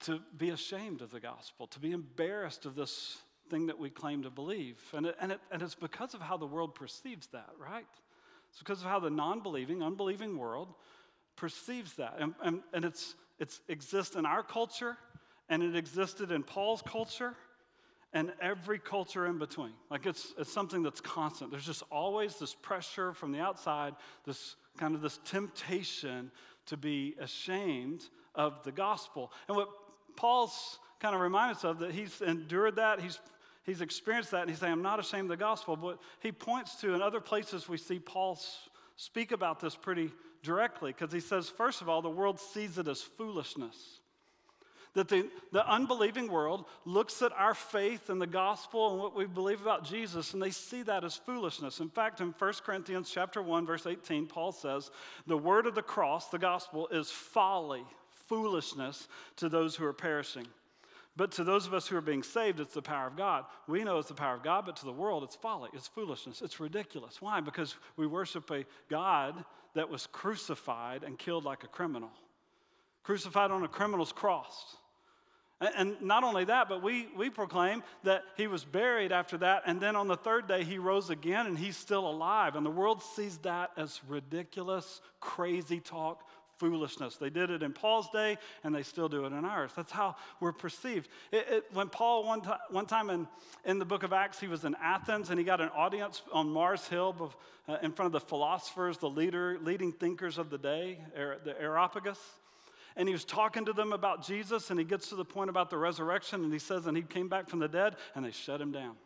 to 0.00 0.20
be 0.36 0.50
ashamed 0.50 1.00
of 1.00 1.10
the 1.10 1.20
gospel, 1.20 1.66
to 1.68 1.80
be 1.80 1.92
embarrassed 1.92 2.66
of 2.66 2.74
this 2.74 3.18
thing 3.48 3.66
that 3.66 3.78
we 3.78 3.90
claim 3.90 4.22
to 4.22 4.30
believe. 4.30 4.78
And, 4.94 5.06
it, 5.06 5.16
and, 5.20 5.32
it, 5.32 5.40
and 5.50 5.62
it's 5.62 5.74
because 5.74 6.14
of 6.14 6.20
how 6.20 6.36
the 6.36 6.46
world 6.46 6.74
perceives 6.74 7.28
that, 7.28 7.50
right? 7.58 7.86
It's 8.50 8.58
because 8.58 8.80
of 8.80 8.88
how 8.88 9.00
the 9.00 9.10
non 9.10 9.40
believing, 9.40 9.82
unbelieving 9.82 10.36
world 10.36 10.74
perceives 11.36 11.94
that. 11.94 12.16
And, 12.18 12.34
and, 12.42 12.60
and 12.72 12.84
it's, 12.84 13.14
it's 13.38 13.60
exists 13.68 14.16
in 14.16 14.26
our 14.26 14.42
culture, 14.42 14.96
and 15.48 15.62
it 15.62 15.76
existed 15.76 16.30
in 16.30 16.42
Paul's 16.42 16.82
culture, 16.82 17.34
and 18.12 18.32
every 18.40 18.78
culture 18.78 19.26
in 19.26 19.38
between. 19.38 19.72
Like 19.90 20.06
it's, 20.06 20.32
it's 20.38 20.52
something 20.52 20.82
that's 20.82 21.00
constant. 21.00 21.50
There's 21.50 21.66
just 21.66 21.82
always 21.90 22.36
this 22.36 22.54
pressure 22.54 23.12
from 23.12 23.32
the 23.32 23.40
outside, 23.40 23.94
this 24.24 24.56
kind 24.78 24.94
of 24.94 25.02
this 25.02 25.18
temptation 25.24 26.30
to 26.66 26.76
be 26.76 27.14
ashamed 27.20 28.04
of 28.34 28.62
the 28.64 28.72
gospel. 28.72 29.32
And 29.48 29.56
what 29.56 29.68
Paul's 30.16 30.78
kind 31.00 31.14
of 31.14 31.20
reminds 31.20 31.58
us 31.58 31.64
of 31.64 31.78
that 31.80 31.92
he's 31.92 32.20
endured 32.20 32.76
that, 32.76 33.00
he's, 33.00 33.20
he's 33.64 33.80
experienced 33.80 34.30
that, 34.30 34.42
and 34.42 34.50
he's 34.50 34.58
saying, 34.58 34.72
I'm 34.72 34.82
not 34.82 34.98
ashamed 34.98 35.24
of 35.24 35.28
the 35.28 35.36
gospel. 35.36 35.76
But 35.76 35.98
he 36.20 36.32
points 36.32 36.76
to, 36.76 36.94
in 36.94 37.02
other 37.02 37.20
places, 37.20 37.68
we 37.68 37.76
see 37.76 37.98
Paul 37.98 38.40
speak 38.96 39.32
about 39.32 39.60
this 39.60 39.76
pretty 39.76 40.10
directly, 40.42 40.92
because 40.92 41.12
he 41.12 41.20
says, 41.20 41.48
first 41.48 41.82
of 41.82 41.88
all, 41.88 42.02
the 42.02 42.10
world 42.10 42.40
sees 42.40 42.78
it 42.78 42.88
as 42.88 43.02
foolishness. 43.02 44.00
That 44.94 45.08
the, 45.08 45.28
the 45.52 45.68
unbelieving 45.70 46.28
world 46.28 46.64
looks 46.86 47.20
at 47.20 47.32
our 47.32 47.52
faith 47.52 48.08
and 48.08 48.22
the 48.22 48.26
gospel 48.26 48.92
and 48.92 48.98
what 48.98 49.14
we 49.14 49.26
believe 49.26 49.60
about 49.60 49.84
Jesus, 49.84 50.32
and 50.32 50.42
they 50.42 50.50
see 50.50 50.82
that 50.84 51.04
as 51.04 51.16
foolishness. 51.16 51.80
In 51.80 51.90
fact, 51.90 52.22
in 52.22 52.34
1 52.38 52.52
Corinthians 52.64 53.10
chapter 53.12 53.42
1, 53.42 53.66
verse 53.66 53.86
18, 53.86 54.26
Paul 54.26 54.52
says, 54.52 54.90
the 55.26 55.36
word 55.36 55.66
of 55.66 55.74
the 55.74 55.82
cross, 55.82 56.28
the 56.28 56.38
gospel, 56.38 56.88
is 56.88 57.10
folly 57.10 57.84
foolishness 58.28 59.08
to 59.36 59.48
those 59.48 59.76
who 59.76 59.84
are 59.84 59.92
perishing. 59.92 60.46
But 61.16 61.32
to 61.32 61.44
those 61.44 61.66
of 61.66 61.72
us 61.72 61.86
who 61.88 61.96
are 61.96 62.02
being 62.02 62.22
saved, 62.22 62.60
it's 62.60 62.74
the 62.74 62.82
power 62.82 63.06
of 63.06 63.16
God. 63.16 63.46
We 63.66 63.82
know 63.84 63.98
it's 63.98 64.08
the 64.08 64.14
power 64.14 64.34
of 64.34 64.42
God, 64.42 64.66
but 64.66 64.76
to 64.76 64.84
the 64.84 64.92
world, 64.92 65.22
it's 65.22 65.34
folly, 65.34 65.70
it's 65.72 65.88
foolishness, 65.88 66.42
it's 66.42 66.60
ridiculous. 66.60 67.22
Why? 67.22 67.40
Because 67.40 67.74
we 67.96 68.06
worship 68.06 68.50
a 68.50 68.66
God 68.90 69.44
that 69.74 69.88
was 69.88 70.06
crucified 70.06 71.04
and 71.04 71.18
killed 71.18 71.44
like 71.44 71.64
a 71.64 71.68
criminal, 71.68 72.10
crucified 73.02 73.50
on 73.50 73.64
a 73.64 73.68
criminal's 73.68 74.12
cross. 74.12 74.76
And 75.58 75.96
not 76.02 76.22
only 76.22 76.44
that, 76.44 76.68
but 76.68 76.82
we, 76.82 77.08
we 77.16 77.30
proclaim 77.30 77.82
that 78.04 78.24
he 78.36 78.46
was 78.46 78.62
buried 78.62 79.10
after 79.10 79.38
that, 79.38 79.62
and 79.64 79.80
then 79.80 79.96
on 79.96 80.06
the 80.06 80.16
third 80.16 80.46
day 80.46 80.64
he 80.64 80.76
rose 80.76 81.08
again 81.08 81.46
and 81.46 81.58
he's 81.58 81.78
still 81.78 82.06
alive. 82.06 82.56
And 82.56 82.66
the 82.66 82.70
world 82.70 83.02
sees 83.02 83.38
that 83.38 83.70
as 83.78 84.02
ridiculous, 84.06 85.00
crazy 85.18 85.80
talk, 85.80 86.28
foolishness. 86.58 87.16
They 87.16 87.30
did 87.30 87.50
it 87.50 87.62
in 87.62 87.72
Paul's 87.72 88.08
day, 88.10 88.38
and 88.64 88.74
they 88.74 88.82
still 88.82 89.08
do 89.08 89.24
it 89.24 89.32
in 89.32 89.44
ours. 89.44 89.72
That's 89.76 89.92
how 89.92 90.16
we're 90.40 90.52
perceived. 90.52 91.08
It, 91.32 91.46
it, 91.50 91.64
when 91.72 91.88
Paul, 91.88 92.24
one, 92.24 92.40
t- 92.42 92.50
one 92.70 92.86
time 92.86 93.10
in, 93.10 93.28
in 93.64 93.78
the 93.78 93.84
book 93.84 94.02
of 94.02 94.12
Acts, 94.12 94.40
he 94.40 94.48
was 94.48 94.64
in 94.64 94.74
Athens, 94.82 95.30
and 95.30 95.38
he 95.38 95.44
got 95.44 95.60
an 95.60 95.70
audience 95.74 96.22
on 96.32 96.48
Mars 96.48 96.86
Hill 96.88 97.32
uh, 97.68 97.76
in 97.82 97.92
front 97.92 98.06
of 98.06 98.12
the 98.12 98.26
philosophers, 98.26 98.98
the 98.98 99.10
leader, 99.10 99.58
leading 99.62 99.92
thinkers 99.92 100.38
of 100.38 100.50
the 100.50 100.58
day, 100.58 100.98
the 101.14 101.54
Areopagus. 101.60 102.18
And 102.96 103.08
he 103.08 103.12
was 103.12 103.24
talking 103.24 103.66
to 103.66 103.74
them 103.74 103.92
about 103.92 104.26
Jesus, 104.26 104.70
and 104.70 104.78
he 104.78 104.84
gets 104.84 105.10
to 105.10 105.16
the 105.16 105.24
point 105.24 105.50
about 105.50 105.68
the 105.68 105.76
resurrection, 105.76 106.44
and 106.44 106.52
he 106.52 106.58
says, 106.58 106.86
and 106.86 106.96
he 106.96 107.02
came 107.02 107.28
back 107.28 107.48
from 107.48 107.58
the 107.58 107.68
dead, 107.68 107.96
and 108.14 108.24
they 108.24 108.30
shut 108.30 108.60
him 108.60 108.72
down. 108.72 108.96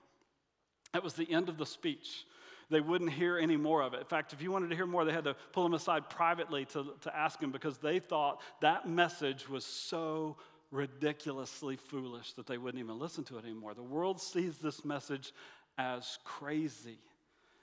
That 0.93 1.03
was 1.03 1.15
the 1.15 1.31
end 1.31 1.49
of 1.49 1.59
the 1.59 1.67
speech 1.67 2.25
they 2.71 2.81
wouldn't 2.81 3.13
hear 3.13 3.39
any 3.39 3.57
more 3.57 3.83
of 3.83 3.95
it. 3.95 4.01
In 4.01 4.07
fact, 4.07 4.33
if 4.33 4.41
you 4.41 4.53
wanted 4.53 4.71
to 4.71 4.77
hear 4.77 4.87
more, 4.87 5.05
they 5.05 5.13
had 5.13 5.25
to 5.25 5.35
pull 5.53 5.67
him 5.67 5.75
aside 5.75 6.09
privately 6.09 6.65
to, 6.67 6.95
to 7.03 7.17
ask 7.17 7.41
him 7.41 7.51
because 7.51 7.79
they 7.79 7.99
thought 7.99 8.41
that 8.61 8.89
message 8.89 9.49
was 9.49 9.65
so 9.65 10.37
ridiculously 10.71 11.77
foolish 11.77 12.33
that 12.35 12.47
they 12.47 12.59
wouldn't 12.59 12.83
even 12.83 12.99
listen 12.99 13.25
to 13.25 13.39
it 13.39 13.45
anymore. 13.45 13.75
The 13.75 13.83
world 13.83 14.21
sees 14.21 14.59
this 14.59 14.85
message 14.85 15.33
as 15.79 16.19
crazy. 16.25 16.99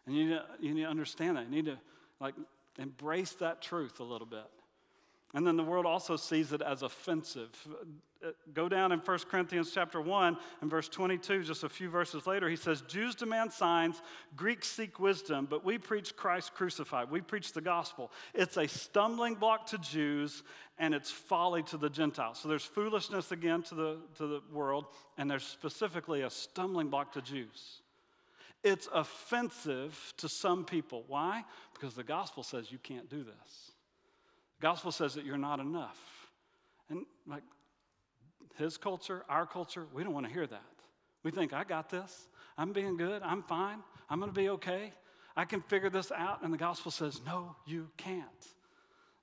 And 0.05 0.15
you 0.15 0.25
need 0.25 0.35
to, 0.35 0.45
you 0.59 0.73
need 0.73 0.83
to 0.83 0.89
understand 0.89 1.37
that. 1.37 1.45
You 1.45 1.51
need 1.51 1.65
to 1.65 1.77
like 2.19 2.35
embrace 2.77 3.31
that 3.33 3.61
truth 3.61 3.99
a 3.99 4.03
little 4.03 4.27
bit. 4.27 4.45
And 5.33 5.45
then 5.45 5.57
the 5.57 5.63
world 5.63 5.85
also 5.85 6.15
sees 6.15 6.53
it 6.53 6.61
as 6.61 6.83
offensive. 6.83 7.49
Uh, 8.23 8.29
go 8.53 8.67
down 8.69 8.91
in 8.91 8.99
1 8.99 9.19
Corinthians 9.29 9.71
chapter 9.73 10.01
1 10.01 10.37
and 10.61 10.71
verse 10.71 10.87
22, 10.89 11.43
just 11.43 11.63
a 11.63 11.69
few 11.69 11.89
verses 11.89 12.25
later, 12.25 12.49
he 12.49 12.55
says, 12.55 12.81
Jews 12.81 13.13
demand 13.13 13.51
signs, 13.51 14.01
Greeks 14.35 14.67
seek 14.67 14.99
wisdom, 14.99 15.45
but 15.47 15.63
we 15.63 15.77
preach 15.77 16.15
Christ 16.15 16.55
crucified. 16.55 17.11
We 17.11 17.21
preach 17.21 17.53
the 17.53 17.61
gospel. 17.61 18.11
It's 18.33 18.57
a 18.57 18.67
stumbling 18.67 19.35
block 19.35 19.67
to 19.67 19.77
Jews 19.77 20.43
and 20.79 20.95
it's 20.95 21.11
folly 21.11 21.61
to 21.63 21.77
the 21.77 21.89
Gentiles. 21.89 22.39
So 22.39 22.47
there's 22.47 22.63
foolishness 22.63 23.31
again 23.31 23.63
to 23.63 23.75
the, 23.75 23.97
to 24.15 24.27
the 24.27 24.41
world, 24.51 24.85
and 25.17 25.29
there's 25.29 25.45
specifically 25.45 26.21
a 26.21 26.29
stumbling 26.29 26.89
block 26.89 27.13
to 27.13 27.21
Jews. 27.21 27.81
It's 28.63 28.87
offensive 28.93 30.13
to 30.17 30.29
some 30.29 30.65
people. 30.65 31.03
Why? 31.07 31.43
Because 31.73 31.95
the 31.95 32.03
gospel 32.03 32.43
says 32.43 32.71
you 32.71 32.79
can't 32.79 33.09
do 33.09 33.23
this. 33.23 33.71
Gospel 34.61 34.91
says 34.91 35.13
that 35.15 35.25
you're 35.25 35.37
not 35.37 35.59
enough. 35.59 35.99
And 36.89 37.05
like 37.27 37.43
his 38.57 38.77
culture, 38.77 39.23
our 39.29 39.45
culture, 39.45 39.85
we 39.93 40.03
don't 40.03 40.13
want 40.13 40.25
to 40.25 40.31
hear 40.31 40.47
that. 40.47 40.61
We 41.23 41.31
think, 41.31 41.53
I 41.53 41.63
got 41.63 41.89
this. 41.89 42.27
I'm 42.57 42.73
being 42.73 42.97
good. 42.97 43.21
I'm 43.21 43.43
fine. 43.43 43.79
I'm 44.09 44.19
going 44.19 44.31
to 44.31 44.39
be 44.39 44.49
okay. 44.49 44.93
I 45.35 45.45
can 45.45 45.61
figure 45.61 45.89
this 45.89 46.11
out. 46.11 46.41
And 46.41 46.51
the 46.51 46.57
gospel 46.57 46.91
says, 46.91 47.21
no, 47.25 47.55
you 47.65 47.89
can't. 47.97 48.23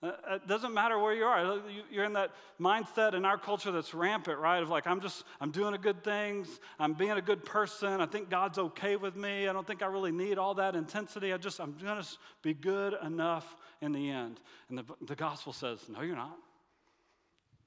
Uh, 0.04 0.34
it 0.34 0.46
doesn't 0.46 0.74
matter 0.74 0.98
where 0.98 1.14
you 1.14 1.24
are. 1.24 1.60
You're 1.90 2.04
in 2.04 2.12
that 2.12 2.30
mindset 2.60 3.14
in 3.14 3.24
our 3.24 3.38
culture 3.38 3.72
that's 3.72 3.94
rampant, 3.94 4.38
right? 4.38 4.62
Of 4.62 4.68
like, 4.68 4.86
I'm 4.86 5.00
just, 5.00 5.24
I'm 5.40 5.50
doing 5.50 5.74
good 5.80 6.04
things. 6.04 6.60
I'm 6.78 6.92
being 6.92 7.12
a 7.12 7.22
good 7.22 7.44
person. 7.44 8.00
I 8.00 8.06
think 8.06 8.28
God's 8.28 8.58
okay 8.58 8.96
with 8.96 9.16
me. 9.16 9.48
I 9.48 9.52
don't 9.52 9.66
think 9.66 9.82
I 9.82 9.86
really 9.86 10.12
need 10.12 10.36
all 10.36 10.54
that 10.54 10.76
intensity. 10.76 11.32
I 11.32 11.38
just, 11.38 11.58
I'm 11.58 11.74
going 11.82 12.02
to 12.02 12.08
be 12.42 12.52
good 12.52 12.94
enough 13.02 13.56
in 13.80 13.92
the 13.92 14.10
end. 14.10 14.40
And 14.68 14.78
the, 14.78 14.84
the 15.06 15.14
gospel 15.14 15.52
says, 15.52 15.78
no, 15.88 16.02
you're 16.02 16.16
not. 16.16 16.36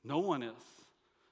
No 0.03 0.19
one 0.19 0.43
is. 0.43 0.76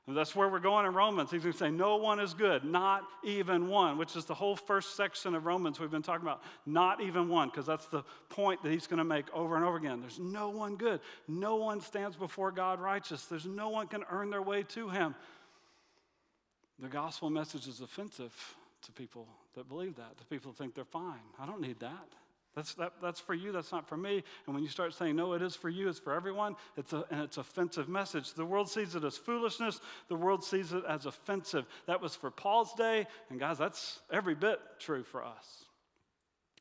That's 0.08 0.36
where 0.36 0.48
we're 0.48 0.60
going 0.60 0.86
in 0.86 0.94
Romans. 0.94 1.32
He's 1.32 1.42
going 1.42 1.54
to 1.54 1.58
say, 1.58 1.72
No 1.72 1.96
one 1.96 2.20
is 2.20 2.36
good, 2.36 2.64
not 2.64 3.04
even 3.24 3.68
one, 3.68 3.98
which 3.98 4.16
is 4.16 4.26
the 4.26 4.36
whole 4.36 4.56
first 4.56 4.96
section 4.96 5.34
of 5.34 5.48
Romans 5.48 5.80
we've 5.80 5.90
been 5.90 6.04
talking 6.04 6.28
about. 6.28 6.44
Not 6.68 7.02
even 7.02 7.28
one, 7.28 7.50
because 7.50 7.66
that's 7.66 7.88
the 7.88 8.04
point 8.30 8.62
that 8.62 8.72
he's 8.72 8.86
going 8.86 9.00
to 9.00 9.04
make 9.04 9.26
over 9.34 9.56
and 9.56 9.66
over 9.66 9.78
again. 9.78 10.02
There's 10.02 10.20
no 10.20 10.50
one 10.50 10.76
good. 10.76 11.00
No 11.28 11.56
one 11.56 11.82
stands 11.82 12.16
before 12.16 12.52
God 12.52 12.80
righteous. 12.80 13.26
There's 13.26 13.48
no 13.48 13.70
one 13.70 13.88
can 13.88 14.04
earn 14.12 14.30
their 14.30 14.44
way 14.44 14.62
to 14.64 14.90
him. 14.90 15.16
The 16.78 16.90
gospel 16.90 17.32
message 17.32 17.68
is 17.68 17.82
offensive 17.82 18.34
to 18.84 18.92
people 18.92 19.28
that 19.56 19.68
believe 19.68 19.96
that, 19.96 20.20
to 20.20 20.26
people 20.26 20.52
that 20.52 20.58
think 20.58 20.76
they're 20.76 20.86
fine. 20.86 21.22
I 21.40 21.48
don't 21.48 21.62
need 21.62 21.80
that. 21.80 22.10
That's, 22.56 22.74
that, 22.76 22.94
that's 23.02 23.20
for 23.20 23.34
you, 23.34 23.52
that's 23.52 23.74
not 23.74 23.88
for 23.88 23.98
me. 23.98 24.24
And 24.46 24.56
when 24.56 24.64
you 24.64 24.70
start 24.70 24.94
saying, 24.94 25.16
no, 25.18 25.34
it 25.34 25.42
is 25.42 25.56
for 25.56 25.68
you, 25.68 25.90
it's 25.90 26.00
for 26.00 26.14
everyone, 26.14 26.56
it's 26.78 26.94
a, 26.94 27.04
and 27.12 27.22
it's 27.22 27.38
offensive 27.38 27.90
message. 27.90 28.34
The 28.34 28.46
world 28.46 28.70
sees 28.70 28.96
it 28.96 29.04
as 29.04 29.18
foolishness, 29.18 29.82
the 30.08 30.16
world 30.16 30.44
sees 30.44 30.72
it 30.72 30.84
as 30.88 31.06
offensive. 31.06 31.66
That 31.86 32.02
was 32.02 32.16
for 32.16 32.32
Paul's 32.32 32.74
day, 32.74 33.08
and 33.30 33.40
guys, 33.40 33.58
that's 33.58 34.00
every 34.10 34.36
bit 34.36 34.60
true 34.80 35.04
for 35.04 35.24
us. 35.24 35.66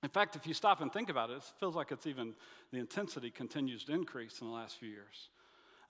In 0.03 0.09
fact, 0.09 0.35
if 0.35 0.47
you 0.47 0.53
stop 0.53 0.81
and 0.81 0.93
think 0.93 1.11
about 1.11 1.31
it, 1.31 1.37
it 1.37 1.45
feels 1.61 1.77
like 1.77 1.93
it's 1.93 2.07
even, 2.07 2.35
the 2.73 2.79
intensity 2.79 3.31
continues 3.31 3.85
to 3.85 3.93
increase 3.93 4.41
in 4.41 4.49
the 4.49 4.53
last 4.53 4.77
few 4.77 4.89
years. 4.89 5.29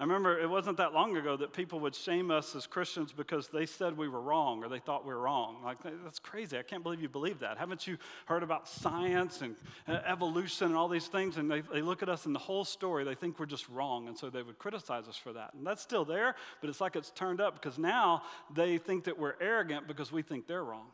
I 0.01 0.03
remember 0.03 0.41
it 0.41 0.51
wasn't 0.51 0.79
that 0.79 0.93
long 0.93 1.17
ago 1.17 1.37
that 1.37 1.53
people 1.53 1.79
would 1.81 1.95
shame 1.95 2.33
us 2.33 2.57
as 2.57 2.67
Christians 2.67 3.13
because 3.13 3.49
they 3.49 3.65
said 3.65 3.97
we 3.97 4.09
were 4.09 4.21
wrong 4.21 4.65
or 4.65 4.69
they 4.69 4.81
thought 4.81 5.07
we 5.07 5.15
were 5.15 5.21
wrong. 5.21 5.59
Like, 5.65 5.79
that's 6.03 6.19
crazy. 6.19 6.59
I 6.59 6.63
can't 6.63 6.83
believe 6.83 7.01
you 7.01 7.09
believe 7.09 7.39
that. 7.41 7.59
Haven't 7.59 7.87
you 7.87 7.97
heard 8.27 8.43
about 8.43 8.69
science 8.69 9.41
and 9.41 9.55
uh, 9.87 10.01
evolution 10.05 10.67
and 10.67 10.77
all 10.77 10.89
these 10.89 11.07
things? 11.07 11.37
And 11.37 11.49
they, 11.49 11.61
they 11.61 11.81
look 11.81 12.03
at 12.03 12.09
us 12.09 12.27
and 12.27 12.35
the 12.35 12.41
whole 12.41 12.65
story, 12.65 13.05
they 13.05 13.15
think 13.15 13.39
we're 13.39 13.47
just 13.47 13.69
wrong. 13.69 14.09
And 14.09 14.19
so 14.19 14.31
they 14.31 14.43
would 14.43 14.59
criticize 14.59 15.07
us 15.07 15.17
for 15.17 15.33
that. 15.33 15.55
And 15.55 15.65
that's 15.65 15.83
still 15.83 16.05
there, 16.05 16.35
but 16.61 16.69
it's 16.69 16.81
like 16.81 16.97
it's 16.97 17.11
turned 17.11 17.41
up 17.41 17.55
because 17.55 17.79
now 17.79 18.23
they 18.53 18.79
think 18.79 19.05
that 19.05 19.17
we're 19.17 19.35
arrogant 19.41 19.87
because 19.87 20.11
we 20.11 20.23
think 20.23 20.49
they're 20.49 20.65
wrong. 20.65 20.87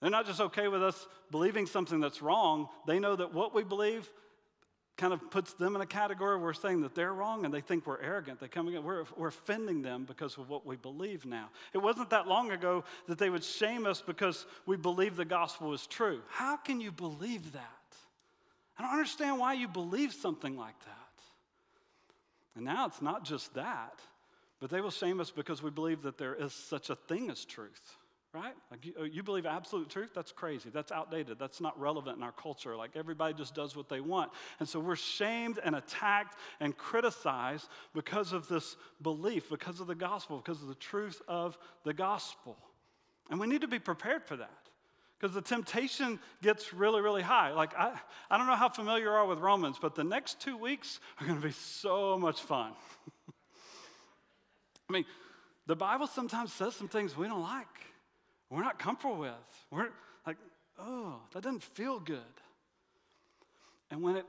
They're 0.00 0.10
not 0.10 0.26
just 0.26 0.40
okay 0.40 0.68
with 0.68 0.82
us 0.82 1.08
believing 1.30 1.66
something 1.66 1.98
that's 1.98 2.22
wrong, 2.22 2.68
they 2.86 3.00
know 3.00 3.16
that 3.16 3.32
what 3.32 3.54
we 3.54 3.64
believe 3.64 4.08
kind 4.96 5.12
of 5.12 5.30
puts 5.30 5.54
them 5.54 5.74
in 5.74 5.82
a 5.82 5.86
category 5.86 6.36
where 6.36 6.46
we're 6.46 6.52
saying 6.52 6.82
that 6.82 6.94
they're 6.94 7.12
wrong 7.12 7.44
and 7.44 7.52
they 7.52 7.60
think 7.60 7.86
we're 7.86 8.00
arrogant. 8.00 8.38
They 8.38 8.48
come 8.48 8.68
again, 8.68 8.84
we're, 8.84 9.04
we're 9.16 9.28
offending 9.28 9.82
them 9.82 10.04
because 10.04 10.38
of 10.38 10.48
what 10.48 10.64
we 10.64 10.76
believe 10.76 11.26
now. 11.26 11.50
It 11.72 11.78
wasn't 11.78 12.10
that 12.10 12.28
long 12.28 12.52
ago 12.52 12.84
that 13.08 13.18
they 13.18 13.28
would 13.28 13.42
shame 13.42 13.86
us 13.86 14.00
because 14.00 14.46
we 14.66 14.76
believe 14.76 15.16
the 15.16 15.24
gospel 15.24 15.72
is 15.72 15.86
true. 15.86 16.22
How 16.28 16.56
can 16.56 16.80
you 16.80 16.92
believe 16.92 17.52
that? 17.52 17.70
I 18.78 18.82
don't 18.82 18.92
understand 18.92 19.38
why 19.38 19.54
you 19.54 19.66
believe 19.66 20.12
something 20.12 20.56
like 20.56 20.78
that. 20.84 20.90
And 22.56 22.64
now 22.64 22.86
it's 22.86 23.02
not 23.02 23.24
just 23.24 23.54
that, 23.54 23.98
but 24.60 24.70
they 24.70 24.80
will 24.80 24.90
shame 24.90 25.20
us 25.20 25.32
because 25.32 25.60
we 25.60 25.70
believe 25.70 26.02
that 26.02 26.18
there 26.18 26.34
is 26.34 26.52
such 26.52 26.90
a 26.90 26.94
thing 26.94 27.30
as 27.30 27.44
truth 27.44 27.96
right? 28.34 28.54
Like 28.70 28.84
you, 28.84 28.92
uh, 29.00 29.04
you, 29.04 29.22
believe 29.22 29.46
absolute 29.46 29.88
truth? 29.88 30.10
That's 30.12 30.32
crazy. 30.32 30.68
That's 30.68 30.90
outdated. 30.90 31.38
That's 31.38 31.60
not 31.60 31.78
relevant 31.80 32.16
in 32.16 32.22
our 32.24 32.32
culture. 32.32 32.74
Like 32.74 32.96
everybody 32.96 33.32
just 33.32 33.54
does 33.54 33.76
what 33.76 33.88
they 33.88 34.00
want. 34.00 34.32
And 34.58 34.68
so 34.68 34.80
we're 34.80 34.96
shamed 34.96 35.60
and 35.64 35.76
attacked 35.76 36.36
and 36.58 36.76
criticized 36.76 37.68
because 37.94 38.32
of 38.32 38.48
this 38.48 38.76
belief, 39.00 39.48
because 39.48 39.78
of 39.78 39.86
the 39.86 39.94
gospel, 39.94 40.38
because 40.44 40.60
of 40.60 40.68
the 40.68 40.74
truth 40.74 41.22
of 41.28 41.56
the 41.84 41.94
gospel. 41.94 42.56
And 43.30 43.38
we 43.38 43.46
need 43.46 43.60
to 43.60 43.68
be 43.68 43.78
prepared 43.78 44.24
for 44.24 44.36
that. 44.36 44.50
Because 45.18 45.32
the 45.34 45.42
temptation 45.42 46.18
gets 46.42 46.74
really, 46.74 47.00
really 47.00 47.22
high. 47.22 47.52
Like, 47.52 47.72
I, 47.78 47.92
I 48.28 48.36
don't 48.36 48.48
know 48.48 48.56
how 48.56 48.68
familiar 48.68 49.04
you 49.04 49.10
are 49.10 49.26
with 49.26 49.38
Romans, 49.38 49.78
but 49.80 49.94
the 49.94 50.04
next 50.04 50.40
two 50.40 50.56
weeks 50.56 50.98
are 51.20 51.26
going 51.26 51.40
to 51.40 51.46
be 51.46 51.52
so 51.52 52.18
much 52.18 52.42
fun. 52.42 52.72
I 54.90 54.92
mean, 54.92 55.04
the 55.66 55.76
Bible 55.76 56.08
sometimes 56.08 56.52
says 56.52 56.74
some 56.74 56.88
things 56.88 57.16
we 57.16 57.28
don't 57.28 57.40
like 57.40 57.93
we're 58.54 58.62
not 58.62 58.78
comfortable 58.78 59.16
with. 59.16 59.32
We're 59.70 59.88
like, 60.26 60.36
oh, 60.78 61.20
that 61.32 61.42
doesn't 61.42 61.62
feel 61.62 61.98
good. 61.98 62.18
And 63.90 64.02
when 64.02 64.16
it 64.16 64.26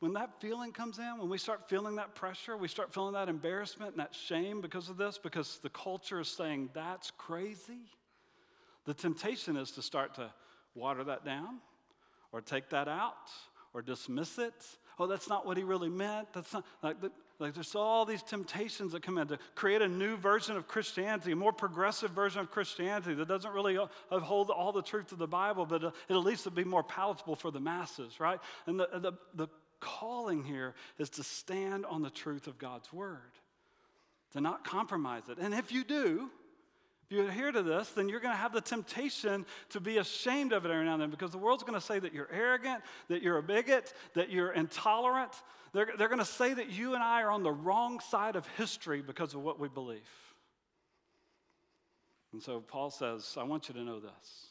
when 0.00 0.12
that 0.12 0.40
feeling 0.40 0.70
comes 0.72 0.98
in, 0.98 1.18
when 1.18 1.28
we 1.28 1.38
start 1.38 1.68
feeling 1.68 1.96
that 1.96 2.14
pressure, 2.14 2.56
we 2.56 2.68
start 2.68 2.94
feeling 2.94 3.14
that 3.14 3.28
embarrassment 3.28 3.92
and 3.92 4.00
that 4.00 4.14
shame 4.14 4.60
because 4.60 4.88
of 4.88 4.96
this, 4.96 5.18
because 5.18 5.58
the 5.62 5.70
culture 5.70 6.20
is 6.20 6.28
saying 6.28 6.70
that's 6.72 7.10
crazy, 7.18 7.90
the 8.84 8.94
temptation 8.94 9.56
is 9.56 9.72
to 9.72 9.82
start 9.82 10.14
to 10.14 10.30
water 10.74 11.02
that 11.02 11.24
down 11.24 11.58
or 12.30 12.40
take 12.40 12.68
that 12.70 12.86
out 12.86 13.30
or 13.74 13.82
dismiss 13.82 14.38
it. 14.38 14.54
Oh, 15.00 15.08
that's 15.08 15.28
not 15.28 15.46
what 15.46 15.56
he 15.56 15.64
really 15.64 15.88
meant. 15.88 16.32
That's 16.32 16.52
not 16.52 16.64
like 16.82 17.00
like 17.38 17.54
there's 17.54 17.74
all 17.76 18.04
these 18.04 18.22
temptations 18.22 18.92
that 18.92 19.02
come 19.02 19.16
in 19.16 19.28
to 19.28 19.38
create 19.54 19.80
a 19.80 19.88
new 19.88 20.16
version 20.16 20.56
of 20.56 20.66
Christianity, 20.66 21.32
a 21.32 21.36
more 21.36 21.52
progressive 21.52 22.10
version 22.10 22.40
of 22.40 22.50
Christianity 22.50 23.14
that 23.14 23.28
doesn't 23.28 23.52
really 23.52 23.78
hold 24.10 24.50
all 24.50 24.72
the 24.72 24.82
truth 24.82 25.12
of 25.12 25.18
the 25.18 25.28
Bible, 25.28 25.64
but 25.64 25.84
uh, 25.84 25.90
it 26.08 26.14
at 26.14 26.16
least 26.16 26.44
will 26.44 26.52
be 26.52 26.64
more 26.64 26.82
palatable 26.82 27.36
for 27.36 27.50
the 27.52 27.60
masses, 27.60 28.18
right? 28.18 28.40
And 28.66 28.80
the, 28.80 28.88
the, 28.92 29.12
the 29.34 29.48
calling 29.78 30.42
here 30.42 30.74
is 30.98 31.10
to 31.10 31.22
stand 31.22 31.86
on 31.86 32.02
the 32.02 32.10
truth 32.10 32.48
of 32.48 32.58
God's 32.58 32.92
word, 32.92 33.32
to 34.32 34.40
not 34.40 34.64
compromise 34.64 35.22
it. 35.28 35.38
And 35.38 35.54
if 35.54 35.70
you 35.70 35.84
do, 35.84 36.30
if 37.08 37.16
you 37.16 37.26
adhere 37.26 37.50
to 37.52 37.62
this, 37.62 37.88
then 37.90 38.08
you're 38.10 38.20
going 38.20 38.34
to 38.34 38.38
have 38.38 38.52
the 38.52 38.60
temptation 38.60 39.46
to 39.70 39.80
be 39.80 39.96
ashamed 39.96 40.52
of 40.52 40.66
it 40.66 40.70
every 40.70 40.84
now 40.84 40.92
and 40.92 41.02
then 41.02 41.10
because 41.10 41.30
the 41.30 41.38
world's 41.38 41.62
going 41.62 41.78
to 41.78 41.84
say 41.84 41.98
that 41.98 42.12
you're 42.12 42.28
arrogant, 42.30 42.82
that 43.08 43.22
you're 43.22 43.38
a 43.38 43.42
bigot, 43.42 43.94
that 44.14 44.30
you're 44.30 44.52
intolerant. 44.52 45.32
They're, 45.72 45.88
they're 45.96 46.08
going 46.08 46.18
to 46.18 46.26
say 46.26 46.52
that 46.52 46.68
you 46.68 46.94
and 46.94 47.02
I 47.02 47.22
are 47.22 47.30
on 47.30 47.42
the 47.42 47.52
wrong 47.52 48.00
side 48.00 48.36
of 48.36 48.46
history 48.58 49.00
because 49.00 49.32
of 49.32 49.42
what 49.42 49.58
we 49.58 49.68
believe. 49.68 50.00
And 52.34 52.42
so 52.42 52.60
Paul 52.60 52.90
says, 52.90 53.36
I 53.38 53.42
want 53.44 53.68
you 53.68 53.74
to 53.74 53.82
know 53.82 54.00
this. 54.00 54.48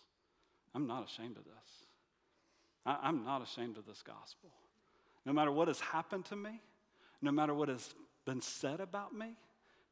I'm 0.73 0.87
not 0.87 1.05
ashamed 1.07 1.37
of 1.37 1.43
this. 1.43 1.85
I, 2.87 2.97
I'm 3.03 3.23
not 3.23 3.43
ashamed 3.43 3.77
of 3.77 3.85
this 3.85 4.01
gospel. 4.01 4.49
No 5.27 5.33
matter 5.33 5.51
what 5.51 5.67
has 5.67 5.79
happened 5.79 6.25
to 6.25 6.35
me, 6.35 6.59
no 7.21 7.31
matter 7.31 7.53
what 7.53 7.69
has 7.69 7.93
been 8.25 8.41
said 8.41 8.79
about 8.79 9.13
me, 9.13 9.35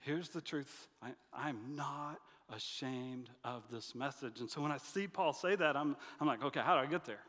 here's 0.06 0.30
the 0.30 0.42
truth 0.42 0.88
I, 1.02 1.10
I'm 1.34 1.60
not 1.76 2.20
ashamed 2.54 3.30
of 3.44 3.64
this 3.72 3.96
message. 3.96 4.40
And 4.40 4.50
so 4.50 4.62
when 4.62 4.72
I 4.72 4.78
see 4.78 5.08
Paul 5.08 5.34
say 5.34 5.56
that, 5.56 5.76
I'm, 5.76 5.98
I'm 6.22 6.28
like, 6.28 6.44
okay, 6.44 6.62
how 6.62 6.76
do 6.76 6.82
I 6.82 6.86
get 6.86 7.06
there? 7.06 7.20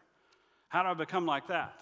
How 0.69 0.83
do 0.83 0.91
I 0.91 0.95
become 0.95 1.27
like 1.27 1.49
that? 1.49 1.75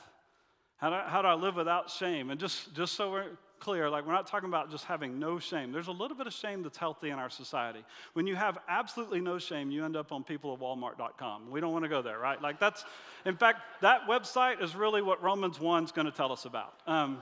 How 0.76 0.90
do, 0.90 0.96
I, 0.96 1.08
how 1.08 1.22
do 1.22 1.28
I 1.28 1.34
live 1.34 1.56
without 1.56 1.90
shame? 1.90 2.30
And 2.30 2.38
just, 2.38 2.74
just 2.74 2.94
so 2.94 3.10
we're 3.10 3.26
clear, 3.58 3.88
like 3.88 4.06
we're 4.06 4.12
not 4.12 4.26
talking 4.26 4.48
about 4.48 4.70
just 4.70 4.84
having 4.84 5.18
no 5.18 5.38
shame. 5.38 5.72
There's 5.72 5.88
a 5.88 5.92
little 5.92 6.16
bit 6.16 6.26
of 6.26 6.32
shame 6.32 6.62
that's 6.62 6.76
healthy 6.76 7.10
in 7.10 7.18
our 7.18 7.30
society. 7.30 7.84
When 8.12 8.26
you 8.26 8.36
have 8.36 8.58
absolutely 8.68 9.20
no 9.20 9.38
shame, 9.38 9.70
you 9.70 9.84
end 9.84 9.96
up 9.96 10.12
on 10.12 10.22
peopleofwalmart.com. 10.22 11.50
We 11.50 11.60
don't 11.60 11.72
want 11.72 11.84
to 11.84 11.88
go 11.88 12.02
there, 12.02 12.18
right? 12.18 12.40
Like 12.40 12.60
that's, 12.60 12.84
in 13.24 13.36
fact, 13.36 13.62
that 13.80 14.02
website 14.08 14.62
is 14.62 14.76
really 14.76 15.02
what 15.02 15.22
Romans 15.22 15.58
1 15.58 15.84
is 15.84 15.92
going 15.92 16.06
to 16.06 16.12
tell 16.12 16.30
us 16.30 16.44
about. 16.44 16.74
Um, 16.86 17.18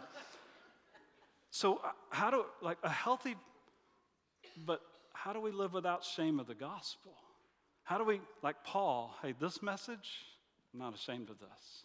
so 1.50 1.76
uh, 1.84 1.90
how 2.10 2.30
do, 2.30 2.44
like 2.60 2.78
a 2.82 2.88
healthy, 2.88 3.36
but 4.56 4.80
how 5.12 5.32
do 5.32 5.40
we 5.40 5.50
live 5.50 5.72
without 5.72 6.04
shame 6.04 6.40
of 6.40 6.46
the 6.46 6.54
gospel? 6.54 7.12
How 7.84 7.98
do 7.98 8.04
we, 8.04 8.20
like 8.42 8.56
Paul, 8.64 9.14
hey, 9.22 9.34
this 9.38 9.62
message, 9.62 10.24
I'm 10.72 10.80
not 10.80 10.94
ashamed 10.94 11.30
of 11.30 11.38
this. 11.38 11.84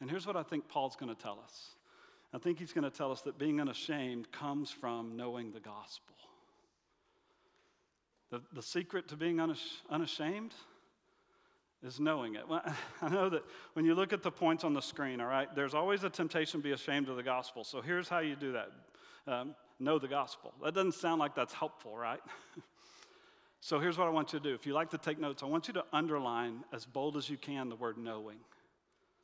And 0.00 0.10
here's 0.10 0.26
what 0.26 0.36
I 0.36 0.42
think 0.42 0.68
Paul's 0.68 0.96
going 0.96 1.14
to 1.14 1.20
tell 1.20 1.38
us 1.44 1.74
I 2.32 2.38
think 2.38 2.60
he's 2.60 2.72
going 2.72 2.84
to 2.84 2.96
tell 2.96 3.10
us 3.10 3.22
that 3.22 3.38
being 3.38 3.60
unashamed 3.60 4.30
comes 4.30 4.70
from 4.70 5.16
knowing 5.16 5.50
the 5.50 5.58
gospel. 5.58 6.14
The, 8.30 8.40
the 8.52 8.62
secret 8.62 9.08
to 9.08 9.16
being 9.16 9.40
unashamed 9.40 10.54
is 11.82 11.98
knowing 11.98 12.36
it. 12.36 12.48
Well, 12.48 12.62
I 13.02 13.08
know 13.08 13.28
that 13.30 13.42
when 13.72 13.84
you 13.84 13.94
look 13.94 14.12
at 14.12 14.22
the 14.22 14.30
points 14.30 14.62
on 14.62 14.74
the 14.74 14.80
screen, 14.80 15.20
all 15.20 15.26
right, 15.26 15.52
there's 15.56 15.74
always 15.74 16.04
a 16.04 16.10
temptation 16.10 16.60
to 16.60 16.64
be 16.64 16.72
ashamed 16.72 17.08
of 17.08 17.16
the 17.16 17.22
gospel. 17.22 17.64
So 17.64 17.80
here's 17.80 18.08
how 18.08 18.20
you 18.20 18.36
do 18.36 18.52
that 18.52 18.70
um, 19.26 19.54
know 19.80 19.98
the 19.98 20.08
gospel. 20.08 20.52
That 20.62 20.74
doesn't 20.74 20.94
sound 20.94 21.20
like 21.20 21.34
that's 21.34 21.54
helpful, 21.54 21.96
right? 21.96 22.20
so 23.60 23.80
here's 23.80 23.98
what 23.98 24.06
I 24.06 24.10
want 24.10 24.32
you 24.32 24.38
to 24.38 24.42
do. 24.42 24.54
If 24.54 24.66
you 24.66 24.72
like 24.72 24.90
to 24.90 24.98
take 24.98 25.18
notes, 25.18 25.42
I 25.42 25.46
want 25.46 25.68
you 25.68 25.74
to 25.74 25.84
underline 25.92 26.64
as 26.72 26.84
bold 26.84 27.16
as 27.16 27.28
you 27.28 27.36
can 27.36 27.68
the 27.68 27.76
word 27.76 27.98
knowing. 27.98 28.38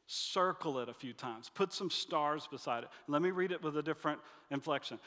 Circle 0.07 0.79
it 0.81 0.89
a 0.89 0.95
few 0.95 1.13
times. 1.13 1.51
Put 1.53 1.73
some 1.73 1.91
stars 1.91 2.49
beside 2.51 2.85
it. 2.85 2.91
Let 3.09 3.23
me 3.23 3.31
read 3.31 3.53
it 3.53 3.63
with 3.63 3.77
a 3.77 3.83
different 3.83 4.21
inflection. 4.51 4.99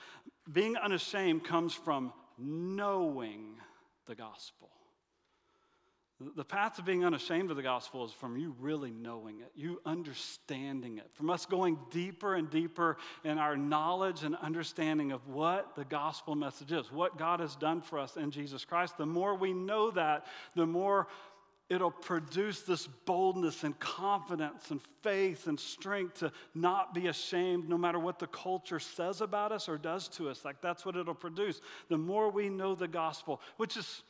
Being 0.52 0.76
unashamed 0.76 1.46
comes 1.46 1.74
from 1.74 2.14
knowing 2.38 3.56
the 4.06 4.16
gospel. 4.16 4.70
The 6.36 6.44
path 6.44 6.76
to 6.76 6.82
being 6.82 7.06
unashamed 7.06 7.50
of 7.50 7.56
the 7.56 7.64
gospel 7.64 8.04
is 8.04 8.12
from 8.12 8.36
you 8.36 8.54
really 8.60 8.92
knowing 8.92 9.40
it, 9.40 9.54
you 9.56 9.82
understanding 9.86 10.98
it, 10.98 11.10
from 11.14 11.30
us 11.30 11.46
going 11.46 11.80
deeper 11.92 12.36
and 12.36 12.50
deeper 12.50 12.98
in 13.24 13.38
our 13.38 13.56
knowledge 13.56 14.24
and 14.24 14.36
understanding 14.36 15.14
of 15.14 15.26
what 15.30 15.76
the 15.78 15.86
gospel 15.86 16.36
message 16.36 16.74
is, 16.74 16.92
what 16.92 17.18
God 17.18 17.40
has 17.40 17.56
done 17.56 17.80
for 17.82 18.00
us 18.00 18.18
in 18.18 18.32
Jesus 18.32 18.66
Christ. 18.66 18.98
The 18.98 19.06
more 19.06 19.34
we 19.34 19.54
know 19.54 19.92
that, 19.92 20.26
the 20.56 20.66
more 20.66 21.08
it'll 21.70 21.92
produce 21.92 22.64
this 22.64 22.88
boldness 23.06 23.64
and 23.64 23.80
confidence 23.80 24.72
and 24.72 24.82
faith 25.02 25.48
and 25.48 25.58
strength 25.58 26.16
to 26.16 26.34
not 26.54 26.94
be 26.94 27.08
ashamed 27.08 27.70
no 27.70 27.78
matter 27.78 28.00
what 28.00 28.20
the 28.20 28.28
culture 28.28 28.80
says 28.80 29.22
about 29.22 29.54
us 29.54 29.70
or 29.70 29.78
does 29.78 30.10
to 30.10 30.30
us. 30.30 30.44
Like 30.44 30.62
that's 30.62 30.86
what 30.86 30.98
it'll 30.98 31.14
produce. 31.14 31.62
The 31.88 31.98
more 31.98 32.30
we 32.30 32.50
know 32.50 32.76
the 32.76 32.88
gospel, 32.90 33.40
which 33.58 33.78
is 33.78 34.04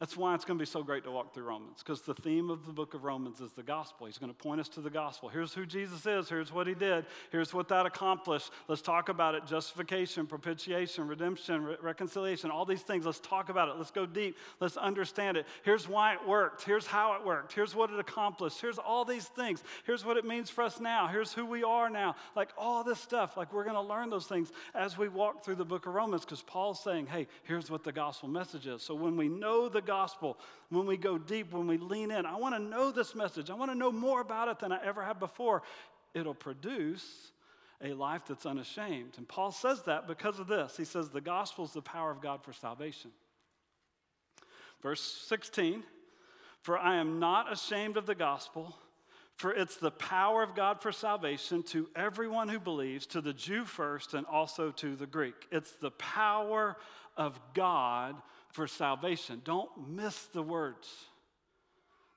that's 0.00 0.16
why 0.16 0.34
it's 0.34 0.44
going 0.44 0.58
to 0.58 0.62
be 0.62 0.66
so 0.66 0.82
great 0.82 1.04
to 1.04 1.10
walk 1.10 1.32
through 1.32 1.44
Romans, 1.44 1.78
because 1.78 2.02
the 2.02 2.14
theme 2.14 2.50
of 2.50 2.66
the 2.66 2.72
book 2.72 2.94
of 2.94 3.04
Romans 3.04 3.40
is 3.40 3.52
the 3.52 3.62
gospel. 3.62 4.06
He's 4.06 4.18
going 4.18 4.32
to 4.32 4.38
point 4.38 4.60
us 4.60 4.68
to 4.70 4.80
the 4.80 4.90
gospel. 4.90 5.28
Here's 5.28 5.54
who 5.54 5.64
Jesus 5.66 6.04
is. 6.06 6.28
Here's 6.28 6.52
what 6.52 6.66
he 6.66 6.74
did. 6.74 7.06
Here's 7.30 7.54
what 7.54 7.68
that 7.68 7.86
accomplished. 7.86 8.50
Let's 8.68 8.82
talk 8.82 9.08
about 9.08 9.34
it 9.34 9.46
justification, 9.46 10.26
propitiation, 10.26 11.06
redemption, 11.06 11.64
re- 11.64 11.76
reconciliation, 11.80 12.50
all 12.50 12.64
these 12.64 12.82
things. 12.82 13.06
Let's 13.06 13.20
talk 13.20 13.48
about 13.48 13.68
it. 13.68 13.76
Let's 13.76 13.90
go 13.90 14.06
deep. 14.06 14.36
Let's 14.60 14.76
understand 14.76 15.36
it. 15.36 15.46
Here's 15.62 15.88
why 15.88 16.14
it 16.14 16.26
worked. 16.26 16.62
Here's 16.64 16.86
how 16.86 17.14
it 17.14 17.24
worked. 17.24 17.52
Here's 17.52 17.74
what 17.74 17.90
it 17.90 17.98
accomplished. 17.98 18.60
Here's 18.60 18.78
all 18.78 19.04
these 19.04 19.26
things. 19.26 19.62
Here's 19.84 20.04
what 20.04 20.16
it 20.16 20.24
means 20.24 20.50
for 20.50 20.64
us 20.64 20.80
now. 20.80 21.06
Here's 21.06 21.32
who 21.32 21.46
we 21.46 21.62
are 21.62 21.88
now. 21.88 22.16
Like 22.34 22.50
all 22.58 22.82
this 22.84 23.00
stuff. 23.00 23.36
Like 23.36 23.52
we're 23.52 23.64
going 23.64 23.76
to 23.76 23.80
learn 23.80 24.10
those 24.10 24.26
things 24.26 24.50
as 24.74 24.98
we 24.98 25.08
walk 25.08 25.44
through 25.44 25.56
the 25.56 25.64
book 25.64 25.86
of 25.86 25.94
Romans, 25.94 26.24
because 26.24 26.42
Paul's 26.42 26.82
saying, 26.82 27.06
hey, 27.06 27.26
here's 27.44 27.70
what 27.70 27.84
the 27.84 27.92
gospel 27.92 28.28
message 28.28 28.66
is. 28.66 28.82
So 28.82 28.94
when 28.94 29.16
we 29.16 29.28
know 29.28 29.68
the 29.68 29.83
gospel, 29.84 30.38
when 30.70 30.86
we 30.86 30.96
go 30.96 31.18
deep, 31.18 31.52
when 31.52 31.66
we 31.66 31.78
lean 31.78 32.10
in. 32.10 32.26
I 32.26 32.36
want 32.36 32.54
to 32.54 32.60
know 32.60 32.90
this 32.90 33.14
message. 33.14 33.50
I 33.50 33.54
want 33.54 33.70
to 33.70 33.76
know 33.76 33.92
more 33.92 34.20
about 34.20 34.48
it 34.48 34.58
than 34.58 34.72
I 34.72 34.84
ever 34.84 35.02
have 35.02 35.20
before. 35.20 35.62
It'll 36.14 36.34
produce 36.34 37.32
a 37.82 37.92
life 37.92 38.22
that's 38.26 38.46
unashamed. 38.46 39.14
And 39.18 39.28
Paul 39.28 39.52
says 39.52 39.82
that 39.82 40.08
because 40.08 40.38
of 40.38 40.46
this. 40.46 40.76
He 40.76 40.84
says 40.84 41.10
the 41.10 41.20
gospel 41.20 41.64
is 41.64 41.72
the 41.72 41.82
power 41.82 42.10
of 42.10 42.20
God 42.20 42.42
for 42.42 42.52
salvation. 42.52 43.10
Verse 44.82 45.02
16 45.28 45.82
For 46.62 46.78
I 46.78 46.96
am 46.96 47.18
not 47.18 47.52
ashamed 47.52 47.96
of 47.96 48.06
the 48.06 48.14
gospel, 48.14 48.76
for 49.36 49.52
it's 49.52 49.76
the 49.76 49.90
power 49.90 50.42
of 50.42 50.54
God 50.54 50.80
for 50.80 50.92
salvation 50.92 51.62
to 51.64 51.88
everyone 51.96 52.48
who 52.48 52.60
believes, 52.60 53.06
to 53.06 53.20
the 53.20 53.32
Jew 53.32 53.64
first 53.64 54.14
and 54.14 54.26
also 54.26 54.70
to 54.72 54.94
the 54.94 55.06
Greek. 55.06 55.34
It's 55.50 55.72
the 55.72 55.90
power 55.92 56.76
of 57.16 57.38
God 57.54 58.14
for 58.54 58.68
salvation. 58.68 59.42
Don't 59.44 59.70
miss 59.88 60.26
the 60.26 60.42
words. 60.42 60.88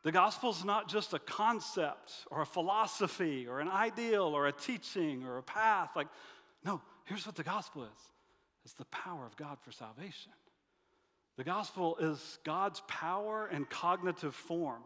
The 0.03 0.11
gospel 0.11 0.51
is 0.51 0.63
not 0.63 0.87
just 0.87 1.13
a 1.13 1.19
concept 1.19 2.13
or 2.29 2.41
a 2.41 2.45
philosophy 2.45 3.47
or 3.47 3.59
an 3.59 3.67
ideal 3.67 4.23
or 4.23 4.47
a 4.47 4.51
teaching 4.51 5.25
or 5.25 5.39
a 5.39 5.43
path. 5.43 5.89
Like, 5.95 6.07
no, 6.63 6.79
here's 7.05 7.25
what 7.25 7.35
the 7.35 7.43
gospel 7.43 7.83
is 7.83 7.99
it's 8.63 8.75
the 8.75 8.85
power 8.85 9.25
of 9.25 9.35
God 9.35 9.57
for 9.61 9.71
salvation. 9.71 10.31
The 11.37 11.43
gospel 11.43 11.97
is 11.99 12.39
God's 12.43 12.81
power 12.87 13.49
in 13.51 13.65
cognitive 13.65 14.35
form 14.35 14.83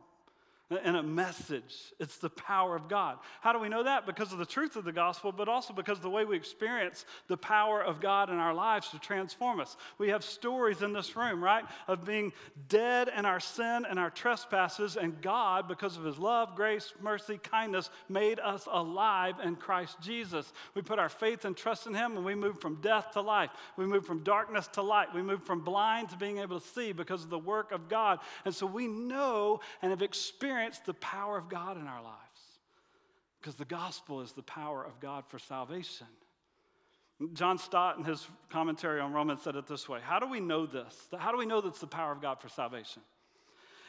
and 0.83 0.95
a 0.95 1.03
message. 1.03 1.75
It's 1.99 2.17
the 2.17 2.29
power 2.29 2.75
of 2.75 2.87
God. 2.87 3.17
How 3.41 3.51
do 3.53 3.59
we 3.59 3.69
know 3.69 3.83
that? 3.83 4.05
Because 4.05 4.31
of 4.31 4.39
the 4.39 4.45
truth 4.45 4.75
of 4.75 4.85
the 4.85 4.91
gospel, 4.91 5.31
but 5.31 5.49
also 5.49 5.73
because 5.73 5.97
of 5.97 6.03
the 6.03 6.09
way 6.09 6.23
we 6.23 6.37
experience 6.37 7.05
the 7.27 7.37
power 7.37 7.83
of 7.83 7.99
God 7.99 8.29
in 8.29 8.37
our 8.37 8.53
lives 8.53 8.89
to 8.89 8.99
transform 8.99 9.59
us. 9.59 9.75
We 9.97 10.09
have 10.09 10.23
stories 10.23 10.81
in 10.81 10.93
this 10.93 11.15
room, 11.15 11.43
right, 11.43 11.65
of 11.87 12.05
being 12.05 12.31
dead 12.69 13.11
in 13.15 13.25
our 13.25 13.39
sin 13.39 13.85
and 13.89 13.99
our 13.99 14.09
trespasses, 14.09 14.95
and 14.95 15.21
God, 15.21 15.67
because 15.67 15.97
of 15.97 16.03
his 16.03 16.17
love, 16.17 16.55
grace, 16.55 16.93
mercy, 17.01 17.37
kindness, 17.37 17.89
made 18.07 18.39
us 18.39 18.67
alive 18.71 19.35
in 19.43 19.55
Christ 19.55 19.97
Jesus. 20.01 20.53
We 20.73 20.81
put 20.81 20.99
our 20.99 21.09
faith 21.09 21.45
and 21.45 21.57
trust 21.57 21.87
in 21.87 21.93
him, 21.93 22.15
and 22.15 22.25
we 22.25 22.35
move 22.35 22.61
from 22.61 22.81
death 22.81 23.11
to 23.13 23.21
life. 23.21 23.49
We 23.77 23.85
move 23.85 24.05
from 24.05 24.23
darkness 24.23 24.67
to 24.73 24.81
light. 24.81 25.13
We 25.13 25.21
move 25.21 25.43
from 25.43 25.61
blind 25.61 26.09
to 26.09 26.17
being 26.17 26.37
able 26.37 26.59
to 26.59 26.67
see 26.67 26.91
because 26.91 27.23
of 27.23 27.29
the 27.29 27.39
work 27.39 27.71
of 27.71 27.89
God. 27.89 28.19
And 28.45 28.53
so 28.55 28.65
we 28.65 28.87
know 28.87 29.59
and 29.81 29.91
have 29.91 30.01
experienced 30.01 30.60
experience 30.67 30.85
the 30.85 30.93
power 31.05 31.37
of 31.37 31.49
God 31.49 31.77
in 31.77 31.87
our 31.87 32.03
lives 32.03 32.17
because 33.39 33.55
the 33.55 33.65
gospel 33.65 34.21
is 34.21 34.33
the 34.33 34.43
power 34.43 34.83
of 34.83 34.99
God 34.99 35.23
for 35.27 35.39
salvation. 35.39 36.07
John 37.33 37.57
Stott, 37.57 37.97
in 37.97 38.03
his 38.03 38.27
commentary 38.49 38.99
on 38.99 39.13
Romans, 39.13 39.41
said 39.43 39.55
it 39.55 39.67
this 39.67 39.87
way 39.87 39.99
How 40.01 40.19
do 40.19 40.27
we 40.27 40.39
know 40.39 40.65
this? 40.65 40.95
How 41.17 41.31
do 41.31 41.37
we 41.37 41.45
know 41.45 41.61
that's 41.61 41.79
the 41.79 41.87
power 41.87 42.11
of 42.11 42.21
God 42.21 42.41
for 42.41 42.49
salvation? 42.49 43.01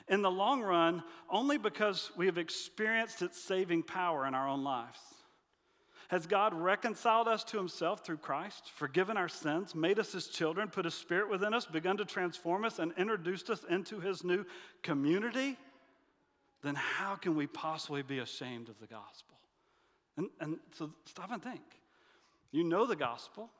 In 0.09 0.23
the 0.23 0.31
long 0.31 0.63
run, 0.63 1.03
only 1.31 1.59
because 1.59 2.11
we 2.17 2.27
have 2.27 2.37
experienced 2.37 3.23
its 3.23 3.43
saving 3.43 3.85
power 3.85 4.27
in 4.27 4.35
our 4.35 4.49
own 4.49 4.65
lives. 4.65 4.99
Has 6.09 6.27
God 6.27 6.53
reconciled 6.53 7.29
us 7.29 7.43
to 7.45 7.57
himself 7.57 8.05
through 8.05 8.19
Christ, 8.19 8.71
forgiven 8.75 9.17
our 9.17 9.31
sins, 9.31 9.75
made 9.75 9.99
us 9.99 10.13
his 10.13 10.27
children, 10.27 10.69
put 10.69 10.85
his 10.85 10.95
spirit 10.95 11.31
within 11.31 11.55
us, 11.55 11.65
begun 11.65 11.97
to 11.99 12.05
transform 12.05 12.65
us, 12.65 12.79
and 12.79 12.93
introduced 12.99 13.49
us 13.49 13.65
into 13.71 13.99
his 14.01 14.23
new 14.23 14.45
community? 14.83 15.57
Then 16.63 16.75
how 16.75 17.17
can 17.17 17.35
we 17.35 17.47
possibly 17.47 18.03
be 18.03 18.19
ashamed 18.19 18.69
of 18.69 18.79
the 18.81 18.87
gospel? 18.87 19.37
And, 20.17 20.29
and 20.41 20.59
so 20.77 20.91
stop 21.05 21.31
and 21.31 21.43
think. 21.43 21.63
You 22.51 22.65
know 22.65 22.87
the 22.87 22.97
gospel, 22.97 23.51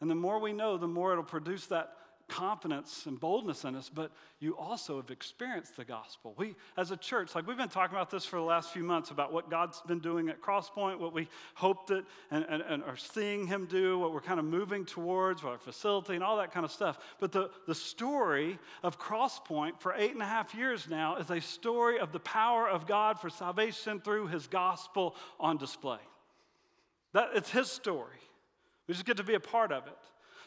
and 0.00 0.10
the 0.10 0.14
more 0.14 0.38
we 0.38 0.52
know, 0.52 0.76
the 0.76 0.86
more 0.86 1.12
it'll 1.12 1.24
produce 1.24 1.66
that 1.66 1.96
confidence 2.28 3.06
and 3.06 3.18
boldness 3.18 3.64
in 3.64 3.74
us, 3.74 3.90
but 3.92 4.10
you 4.40 4.56
also 4.56 4.96
have 4.96 5.10
experienced 5.10 5.76
the 5.76 5.84
gospel. 5.84 6.34
We, 6.36 6.54
as 6.76 6.90
a 6.90 6.96
church, 6.96 7.34
like 7.34 7.46
we've 7.46 7.56
been 7.56 7.68
talking 7.68 7.96
about 7.96 8.10
this 8.10 8.24
for 8.24 8.36
the 8.36 8.42
last 8.42 8.72
few 8.72 8.82
months 8.82 9.10
about 9.10 9.32
what 9.32 9.50
God's 9.50 9.80
been 9.82 10.00
doing 10.00 10.28
at 10.28 10.40
Crosspoint, 10.40 10.98
what 10.98 11.12
we 11.12 11.28
hope 11.54 11.86
that 11.88 12.04
and, 12.30 12.44
and, 12.48 12.62
and 12.62 12.82
are 12.84 12.96
seeing 12.96 13.46
Him 13.46 13.66
do, 13.66 13.98
what 13.98 14.12
we're 14.12 14.20
kind 14.20 14.38
of 14.38 14.46
moving 14.46 14.84
towards, 14.84 15.44
our 15.44 15.58
facility, 15.58 16.14
and 16.14 16.24
all 16.24 16.36
that 16.38 16.52
kind 16.52 16.64
of 16.64 16.72
stuff. 16.72 16.98
But 17.20 17.32
the, 17.32 17.50
the 17.66 17.74
story 17.74 18.58
of 18.82 18.98
Crosspoint 18.98 19.80
for 19.80 19.94
eight 19.96 20.12
and 20.12 20.22
a 20.22 20.26
half 20.26 20.54
years 20.54 20.88
now 20.88 21.16
is 21.16 21.30
a 21.30 21.40
story 21.40 21.98
of 21.98 22.12
the 22.12 22.20
power 22.20 22.68
of 22.68 22.86
God 22.86 23.20
for 23.20 23.30
salvation 23.30 24.00
through 24.00 24.28
His 24.28 24.46
gospel 24.46 25.14
on 25.38 25.56
display. 25.56 26.00
That, 27.12 27.30
it's 27.34 27.50
His 27.50 27.70
story. 27.70 28.18
We 28.86 28.94
just 28.94 29.06
get 29.06 29.16
to 29.18 29.24
be 29.24 29.34
a 29.34 29.40
part 29.40 29.72
of 29.72 29.86
it. 29.86 29.98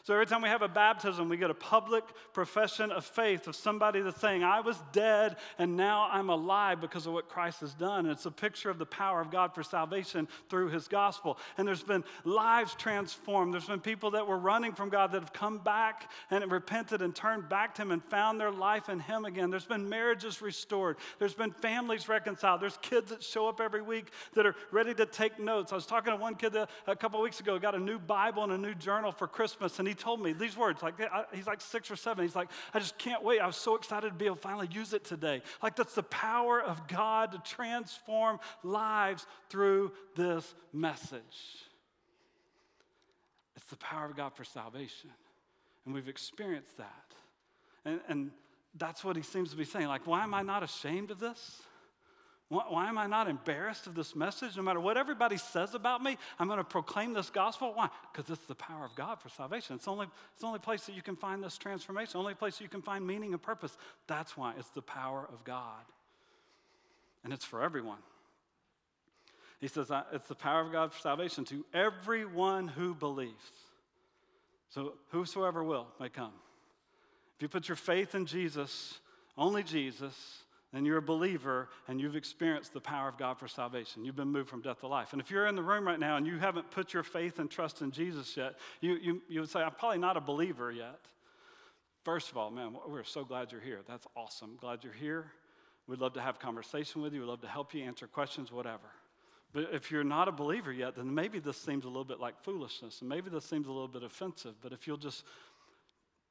So 0.08 0.14
every 0.14 0.24
time 0.24 0.40
we 0.40 0.48
have 0.48 0.62
a 0.62 0.68
baptism, 0.68 1.28
we 1.28 1.36
get 1.36 1.50
a 1.50 1.54
public 1.54 2.02
profession 2.32 2.90
of 2.90 3.04
faith 3.04 3.46
of 3.46 3.54
somebody 3.54 4.00
that's 4.00 4.18
saying, 4.18 4.42
I 4.42 4.60
was 4.60 4.82
dead 4.90 5.36
and 5.58 5.76
now 5.76 6.08
I'm 6.10 6.30
alive 6.30 6.80
because 6.80 7.06
of 7.06 7.12
what 7.12 7.28
Christ 7.28 7.60
has 7.60 7.74
done. 7.74 8.06
And 8.06 8.12
it's 8.12 8.24
a 8.24 8.30
picture 8.30 8.70
of 8.70 8.78
the 8.78 8.86
power 8.86 9.20
of 9.20 9.30
God 9.30 9.54
for 9.54 9.62
salvation 9.62 10.26
through 10.48 10.70
his 10.70 10.88
gospel. 10.88 11.36
And 11.58 11.68
there's 11.68 11.82
been 11.82 12.04
lives 12.24 12.74
transformed. 12.74 13.52
There's 13.52 13.66
been 13.66 13.80
people 13.80 14.12
that 14.12 14.26
were 14.26 14.38
running 14.38 14.72
from 14.72 14.88
God 14.88 15.12
that 15.12 15.20
have 15.20 15.34
come 15.34 15.58
back 15.58 16.10
and 16.30 16.50
repented 16.50 17.02
and 17.02 17.14
turned 17.14 17.50
back 17.50 17.74
to 17.74 17.82
him 17.82 17.90
and 17.90 18.02
found 18.02 18.40
their 18.40 18.50
life 18.50 18.88
in 18.88 19.00
him 19.00 19.26
again. 19.26 19.50
There's 19.50 19.66
been 19.66 19.90
marriages 19.90 20.40
restored. 20.40 20.96
There's 21.18 21.34
been 21.34 21.50
families 21.50 22.08
reconciled. 22.08 22.62
There's 22.62 22.78
kids 22.78 23.10
that 23.10 23.22
show 23.22 23.46
up 23.46 23.60
every 23.60 23.82
week 23.82 24.10
that 24.32 24.46
are 24.46 24.54
ready 24.70 24.94
to 24.94 25.04
take 25.04 25.38
notes. 25.38 25.70
I 25.70 25.74
was 25.74 25.84
talking 25.84 26.14
to 26.14 26.16
one 26.16 26.34
kid 26.34 26.56
a 26.56 26.96
couple 26.96 27.20
weeks 27.20 27.40
ago, 27.40 27.58
got 27.58 27.74
a 27.74 27.78
new 27.78 27.98
Bible 27.98 28.42
and 28.44 28.54
a 28.54 28.58
new 28.58 28.72
journal 28.72 29.12
for 29.12 29.26
Christmas, 29.26 29.78
and 29.78 29.86
he 29.86 29.97
told 29.98 30.22
me 30.22 30.32
these 30.32 30.56
words. 30.56 30.82
Like 30.82 30.94
he's 31.34 31.46
like 31.46 31.60
six 31.60 31.90
or 31.90 31.96
seven. 31.96 32.24
He's 32.24 32.36
like, 32.36 32.48
I 32.72 32.78
just 32.78 32.96
can't 32.98 33.22
wait. 33.22 33.40
I 33.40 33.46
was 33.46 33.56
so 33.56 33.74
excited 33.76 34.08
to 34.08 34.14
be 34.14 34.26
able 34.26 34.36
to 34.36 34.42
finally 34.42 34.68
use 34.70 34.92
it 34.92 35.04
today. 35.04 35.42
Like 35.62 35.76
that's 35.76 35.94
the 35.94 36.02
power 36.04 36.62
of 36.62 36.88
God 36.88 37.32
to 37.32 37.38
transform 37.38 38.40
lives 38.62 39.26
through 39.50 39.92
this 40.16 40.54
message. 40.72 41.22
It's 43.56 43.66
the 43.66 43.76
power 43.76 44.06
of 44.06 44.16
God 44.16 44.34
for 44.34 44.44
salvation. 44.44 45.10
And 45.84 45.94
we've 45.94 46.08
experienced 46.08 46.76
that. 46.78 47.14
And, 47.84 48.00
and 48.08 48.30
that's 48.76 49.04
what 49.04 49.16
he 49.16 49.22
seems 49.22 49.50
to 49.50 49.56
be 49.56 49.64
saying. 49.64 49.88
Like, 49.88 50.06
why 50.06 50.22
am 50.22 50.34
I 50.34 50.42
not 50.42 50.62
ashamed 50.62 51.10
of 51.10 51.18
this? 51.18 51.62
Why, 52.50 52.88
am 52.88 52.96
I 52.96 53.06
not 53.06 53.28
embarrassed 53.28 53.86
of 53.86 53.94
this 53.94 54.16
message? 54.16 54.56
No 54.56 54.62
matter 54.62 54.80
what 54.80 54.96
everybody 54.96 55.36
says 55.36 55.74
about 55.74 56.02
me, 56.02 56.16
I'm 56.38 56.46
going 56.46 56.56
to 56.56 56.64
proclaim 56.64 57.12
this 57.12 57.28
gospel. 57.28 57.72
Why? 57.74 57.90
Because 58.10 58.30
it's 58.30 58.46
the 58.46 58.54
power 58.54 58.86
of 58.86 58.94
God 58.94 59.20
for 59.20 59.28
salvation. 59.28 59.76
It's 59.76 59.84
the, 59.84 59.90
only, 59.90 60.06
it's 60.32 60.40
the 60.40 60.46
only 60.46 60.58
place 60.58 60.86
that 60.86 60.96
you 60.96 61.02
can 61.02 61.14
find 61.14 61.44
this 61.44 61.58
transformation, 61.58 62.12
the 62.14 62.20
only 62.20 62.34
place 62.34 62.58
you 62.58 62.68
can 62.68 62.80
find 62.80 63.06
meaning 63.06 63.34
and 63.34 63.42
purpose. 63.42 63.76
That's 64.06 64.34
why 64.34 64.54
it's 64.58 64.70
the 64.70 64.80
power 64.80 65.28
of 65.30 65.44
God. 65.44 65.84
And 67.22 67.34
it's 67.34 67.44
for 67.44 67.62
everyone. 67.62 67.98
He 69.60 69.68
says 69.68 69.90
it's 70.12 70.28
the 70.28 70.34
power 70.34 70.62
of 70.62 70.72
God 70.72 70.94
for 70.94 71.00
salvation 71.00 71.44
to 71.46 71.66
everyone 71.74 72.68
who 72.68 72.94
believes. 72.94 73.34
So 74.70 74.94
whosoever 75.10 75.62
will 75.62 75.88
may 76.00 76.08
come. 76.08 76.32
If 77.36 77.42
you 77.42 77.48
put 77.48 77.68
your 77.68 77.76
faith 77.76 78.14
in 78.14 78.24
Jesus, 78.24 78.98
only 79.36 79.62
Jesus, 79.62 80.14
then 80.72 80.84
you're 80.84 80.98
a 80.98 81.02
believer 81.02 81.68
and 81.88 82.00
you've 82.00 82.16
experienced 82.16 82.74
the 82.74 82.80
power 82.80 83.08
of 83.08 83.16
God 83.16 83.38
for 83.38 83.48
salvation. 83.48 84.04
You've 84.04 84.16
been 84.16 84.28
moved 84.28 84.50
from 84.50 84.60
death 84.60 84.80
to 84.80 84.86
life. 84.86 85.12
And 85.12 85.20
if 85.20 85.30
you're 85.30 85.46
in 85.46 85.56
the 85.56 85.62
room 85.62 85.86
right 85.86 85.98
now 85.98 86.16
and 86.16 86.26
you 86.26 86.38
haven't 86.38 86.70
put 86.70 86.92
your 86.92 87.02
faith 87.02 87.38
and 87.38 87.50
trust 87.50 87.80
in 87.80 87.90
Jesus 87.90 88.36
yet, 88.36 88.56
you, 88.80 88.96
you, 88.96 89.22
you 89.28 89.40
would 89.40 89.48
say, 89.48 89.60
I'm 89.60 89.72
probably 89.72 89.98
not 89.98 90.16
a 90.16 90.20
believer 90.20 90.70
yet. 90.70 91.00
First 92.04 92.30
of 92.30 92.36
all, 92.36 92.50
man, 92.50 92.76
we're 92.86 93.04
so 93.04 93.24
glad 93.24 93.50
you're 93.50 93.60
here. 93.60 93.80
That's 93.88 94.06
awesome. 94.14 94.56
Glad 94.60 94.84
you're 94.84 94.92
here. 94.92 95.32
We'd 95.86 96.00
love 96.00 96.12
to 96.14 96.20
have 96.20 96.38
conversation 96.38 97.00
with 97.00 97.14
you. 97.14 97.20
We'd 97.20 97.28
love 97.28 97.40
to 97.40 97.48
help 97.48 97.72
you 97.72 97.82
answer 97.82 98.06
questions, 98.06 98.52
whatever. 98.52 98.90
But 99.52 99.70
if 99.72 99.90
you're 99.90 100.04
not 100.04 100.28
a 100.28 100.32
believer 100.32 100.72
yet, 100.72 100.96
then 100.96 101.12
maybe 101.14 101.38
this 101.38 101.56
seems 101.56 101.84
a 101.84 101.88
little 101.88 102.04
bit 102.04 102.20
like 102.20 102.38
foolishness, 102.42 103.00
and 103.00 103.08
maybe 103.08 103.30
this 103.30 103.46
seems 103.46 103.66
a 103.66 103.72
little 103.72 103.88
bit 103.88 104.02
offensive. 104.02 104.54
But 104.60 104.72
if 104.72 104.86
you'll 104.86 104.98
just 104.98 105.24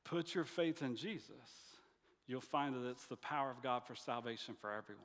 put 0.04 0.36
your 0.36 0.44
faith 0.44 0.84
in 0.84 0.96
Jesus, 0.96 1.32
you'll 2.28 2.42
find 2.42 2.76
that 2.76 2.90
it's 2.90 3.06
the 3.06 3.16
power 3.18 3.50
of 3.50 3.62
God 3.64 3.84
for 3.86 3.96
salvation 3.96 4.56
for 4.60 4.72
everyone. 4.72 5.04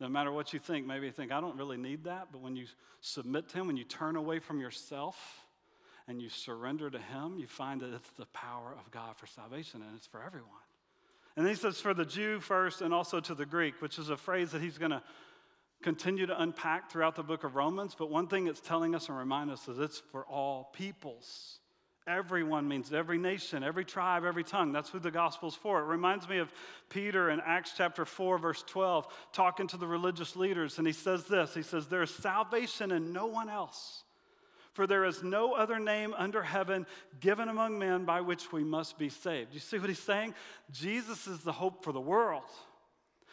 No 0.00 0.08
matter 0.08 0.32
what 0.32 0.52
you 0.52 0.58
think, 0.58 0.86
maybe 0.86 1.06
you 1.06 1.12
think, 1.12 1.30
I 1.30 1.40
don't 1.40 1.56
really 1.56 1.76
need 1.76 2.04
that, 2.04 2.28
but 2.32 2.40
when 2.40 2.56
you 2.56 2.66
submit 3.00 3.48
to 3.50 3.58
Him, 3.58 3.66
when 3.66 3.76
you 3.76 3.84
turn 3.84 4.16
away 4.16 4.38
from 4.38 4.58
yourself 4.60 5.44
and 6.08 6.22
you 6.22 6.30
surrender 6.30 6.88
to 6.90 6.98
Him, 6.98 7.38
you 7.38 7.46
find 7.46 7.82
that 7.82 7.92
it's 7.92 8.10
the 8.12 8.26
power 8.26 8.74
of 8.78 8.90
God 8.90 9.16
for 9.16 9.26
salvation 9.26 9.82
and 9.82 9.94
it's 9.96 10.06
for 10.06 10.22
everyone. 10.22 10.48
And 11.36 11.46
he 11.46 11.54
says 11.54 11.80
for 11.80 11.94
the 11.94 12.04
Jew 12.04 12.40
first 12.40 12.80
and 12.80 12.92
also 12.92 13.20
to 13.20 13.34
the 13.34 13.46
Greek, 13.46 13.80
which 13.80 13.98
is 13.98 14.10
a 14.10 14.16
phrase 14.16 14.50
that 14.50 14.60
he's 14.60 14.78
going 14.78 14.90
to 14.90 15.02
continue 15.82 16.26
to 16.26 16.42
unpack 16.42 16.90
throughout 16.90 17.14
the 17.14 17.22
book 17.22 17.44
of 17.44 17.54
Romans. 17.54 17.94
But 17.98 18.10
one 18.10 18.26
thing 18.26 18.46
it's 18.46 18.60
telling 18.60 18.94
us 18.94 19.08
and 19.08 19.16
remind 19.16 19.50
us 19.50 19.68
is 19.68 19.78
it's 19.78 20.02
for 20.12 20.24
all 20.26 20.70
peoples. 20.74 21.59
Everyone 22.10 22.66
means 22.66 22.92
every 22.92 23.18
nation, 23.18 23.62
every 23.62 23.84
tribe, 23.84 24.24
every 24.24 24.42
tongue. 24.42 24.72
That's 24.72 24.90
who 24.90 24.98
the 24.98 25.12
gospel's 25.12 25.54
for. 25.54 25.80
It 25.80 25.84
reminds 25.84 26.28
me 26.28 26.38
of 26.38 26.52
Peter 26.88 27.30
in 27.30 27.40
Acts 27.40 27.74
chapter 27.76 28.04
4, 28.04 28.38
verse 28.38 28.64
12, 28.66 29.06
talking 29.32 29.68
to 29.68 29.76
the 29.76 29.86
religious 29.86 30.34
leaders. 30.34 30.78
And 30.78 30.86
he 30.86 30.92
says 30.92 31.24
this 31.24 31.54
He 31.54 31.62
says, 31.62 31.86
There 31.86 32.02
is 32.02 32.10
salvation 32.10 32.90
in 32.90 33.12
no 33.12 33.26
one 33.26 33.48
else, 33.48 34.02
for 34.72 34.88
there 34.88 35.04
is 35.04 35.22
no 35.22 35.52
other 35.52 35.78
name 35.78 36.12
under 36.18 36.42
heaven 36.42 36.84
given 37.20 37.48
among 37.48 37.78
men 37.78 38.04
by 38.04 38.22
which 38.22 38.50
we 38.50 38.64
must 38.64 38.98
be 38.98 39.08
saved. 39.08 39.54
You 39.54 39.60
see 39.60 39.78
what 39.78 39.88
he's 39.88 40.00
saying? 40.00 40.34
Jesus 40.72 41.28
is 41.28 41.40
the 41.40 41.52
hope 41.52 41.84
for 41.84 41.92
the 41.92 42.00
world. 42.00 42.42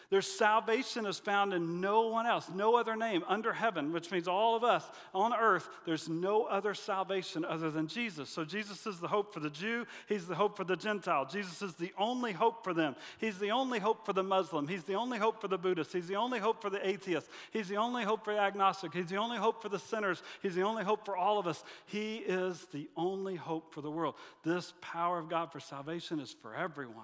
Their 0.10 0.22
salvation 0.22 1.06
is 1.06 1.20
found 1.20 1.54
in 1.54 1.82
no 1.82 2.08
one 2.08 2.26
else, 2.26 2.50
no 2.56 2.78
other 2.78 2.96
name 2.96 3.26
under 3.28 3.52
heaven, 3.52 3.91
which 3.91 4.10
means 4.10 4.26
all 4.26 4.56
of 4.56 4.63
us 4.63 4.89
on 5.13 5.34
earth. 5.34 5.67
There's 5.86 6.08
no 6.08 6.43
other 6.43 6.74
salvation 6.74 7.43
other 7.43 7.70
than 7.70 7.88
Jesus. 7.88 8.30
So 8.30 8.46
Jesus 8.46 8.88
is 8.88 9.00
the 9.00 9.10
hope 9.10 9.34
for 9.34 9.41
the 9.41 9.50
Jew, 9.50 9.86
He's 10.08 10.26
the 10.26 10.36
hope 10.36 10.56
for 10.56 10.63
the 10.63 10.78
Gentile. 10.78 11.26
Jesus 11.26 11.62
is 11.62 11.76
the 11.76 11.91
only 11.98 12.32
hope 12.32 12.63
for 12.63 12.74
them. 12.74 12.96
He's 13.17 13.38
the 13.38 13.52
only 13.52 13.80
hope 13.80 14.06
for 14.06 14.13
the 14.13 14.24
Muslim. 14.24 14.65
He's 14.65 14.86
the 14.86 14.93
only 14.93 15.17
hope 15.17 15.41
for 15.41 15.50
the 15.50 15.58
Buddhist. 15.58 15.91
He's 15.91 16.08
the 16.08 16.15
only 16.15 16.39
hope 16.39 16.62
for 16.62 16.70
the 16.70 16.88
atheist. 16.88 17.28
He's 17.52 17.67
the 17.67 17.76
only 17.76 18.06
hope 18.06 18.24
for 18.24 18.34
the 18.34 18.39
agnostic. 18.39 18.93
He's 18.93 19.10
the 19.10 19.17
only 19.17 19.38
hope 19.38 19.62
for 19.62 19.67
the 19.67 19.80
sinners. 19.80 20.24
He's 20.41 20.56
the 20.56 20.63
only 20.63 20.86
hope 20.86 21.04
for 21.04 21.17
all 21.17 21.38
of 21.38 21.48
us. 21.48 21.65
He 21.86 22.17
is 22.17 22.65
the 22.72 22.89
only 22.96 23.36
hope 23.36 23.74
for 23.74 23.82
the 23.82 23.91
world. 23.91 24.15
This 24.46 24.74
power 24.80 25.20
of 25.20 25.28
God 25.28 25.52
for 25.52 25.60
salvation 25.60 26.22
is 26.22 26.34
for 26.41 26.56
everyone, 26.56 27.04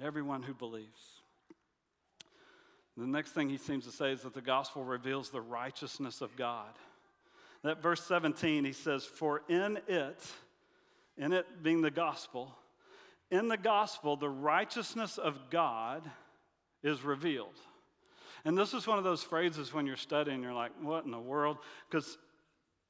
everyone 0.00 0.42
who 0.42 0.52
believes. 0.52 1.17
The 2.98 3.06
next 3.06 3.30
thing 3.30 3.48
he 3.48 3.58
seems 3.58 3.84
to 3.84 3.92
say 3.92 4.10
is 4.10 4.22
that 4.22 4.34
the 4.34 4.42
gospel 4.42 4.82
reveals 4.82 5.30
the 5.30 5.40
righteousness 5.40 6.20
of 6.20 6.34
God. 6.34 6.74
That 7.62 7.80
verse 7.80 8.02
17, 8.02 8.64
he 8.64 8.72
says, 8.72 9.04
For 9.04 9.42
in 9.48 9.78
it, 9.86 10.26
in 11.16 11.32
it 11.32 11.46
being 11.62 11.80
the 11.80 11.92
gospel, 11.92 12.56
in 13.30 13.46
the 13.46 13.56
gospel, 13.56 14.16
the 14.16 14.28
righteousness 14.28 15.16
of 15.16 15.38
God 15.48 16.10
is 16.82 17.04
revealed. 17.04 17.54
And 18.44 18.58
this 18.58 18.74
is 18.74 18.86
one 18.86 18.98
of 18.98 19.04
those 19.04 19.22
phrases 19.22 19.72
when 19.72 19.86
you're 19.86 19.96
studying, 19.96 20.42
you're 20.42 20.52
like, 20.52 20.72
what 20.80 21.04
in 21.04 21.12
the 21.12 21.20
world? 21.20 21.58
Because 21.88 22.18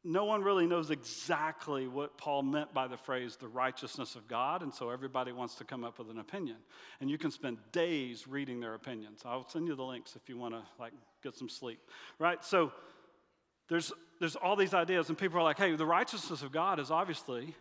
no 0.04 0.24
one 0.24 0.42
really 0.42 0.66
knows 0.66 0.90
exactly 0.90 1.88
what 1.88 2.16
Paul 2.16 2.42
meant 2.42 2.72
by 2.72 2.87
the 2.87 2.96
phrase 2.96 3.37
the 3.37 3.48
righteousness 3.48 4.14
of 4.14 4.28
God, 4.28 4.62
and 4.62 4.72
so 4.72 4.90
everybody 4.90 5.32
wants 5.32 5.56
to 5.56 5.64
come 5.64 5.84
up 5.84 5.98
with 5.98 6.08
an 6.08 6.18
opinion. 6.18 6.56
And 7.00 7.11
you 7.11 7.18
can 7.18 7.30
spend 7.30 7.58
days 7.72 8.28
reading 8.28 8.61
their 8.61 8.74
opinions. 8.74 9.22
I'll 9.24 9.48
send 9.48 9.66
you 9.66 9.74
the 9.74 9.82
links 9.82 10.14
if 10.14 10.28
you 10.28 10.38
want 10.38 10.54
to 10.54 10.62
like 10.78 10.92
get 11.22 11.37
some 11.37 11.48
sleep. 11.48 11.80
Right? 12.18 12.44
So 12.44 12.72
there's 13.68 13.92
there's 14.20 14.37
all 14.37 14.56
these 14.56 14.74
ideas, 14.74 15.08
and 15.08 15.18
people 15.18 15.38
are 15.38 15.44
like, 15.44 15.58
hey, 15.58 15.74
the 15.74 15.87
righteousness 15.87 16.42
of 16.42 16.52
God 16.52 16.80
is 16.80 16.90
obviously 16.90 17.54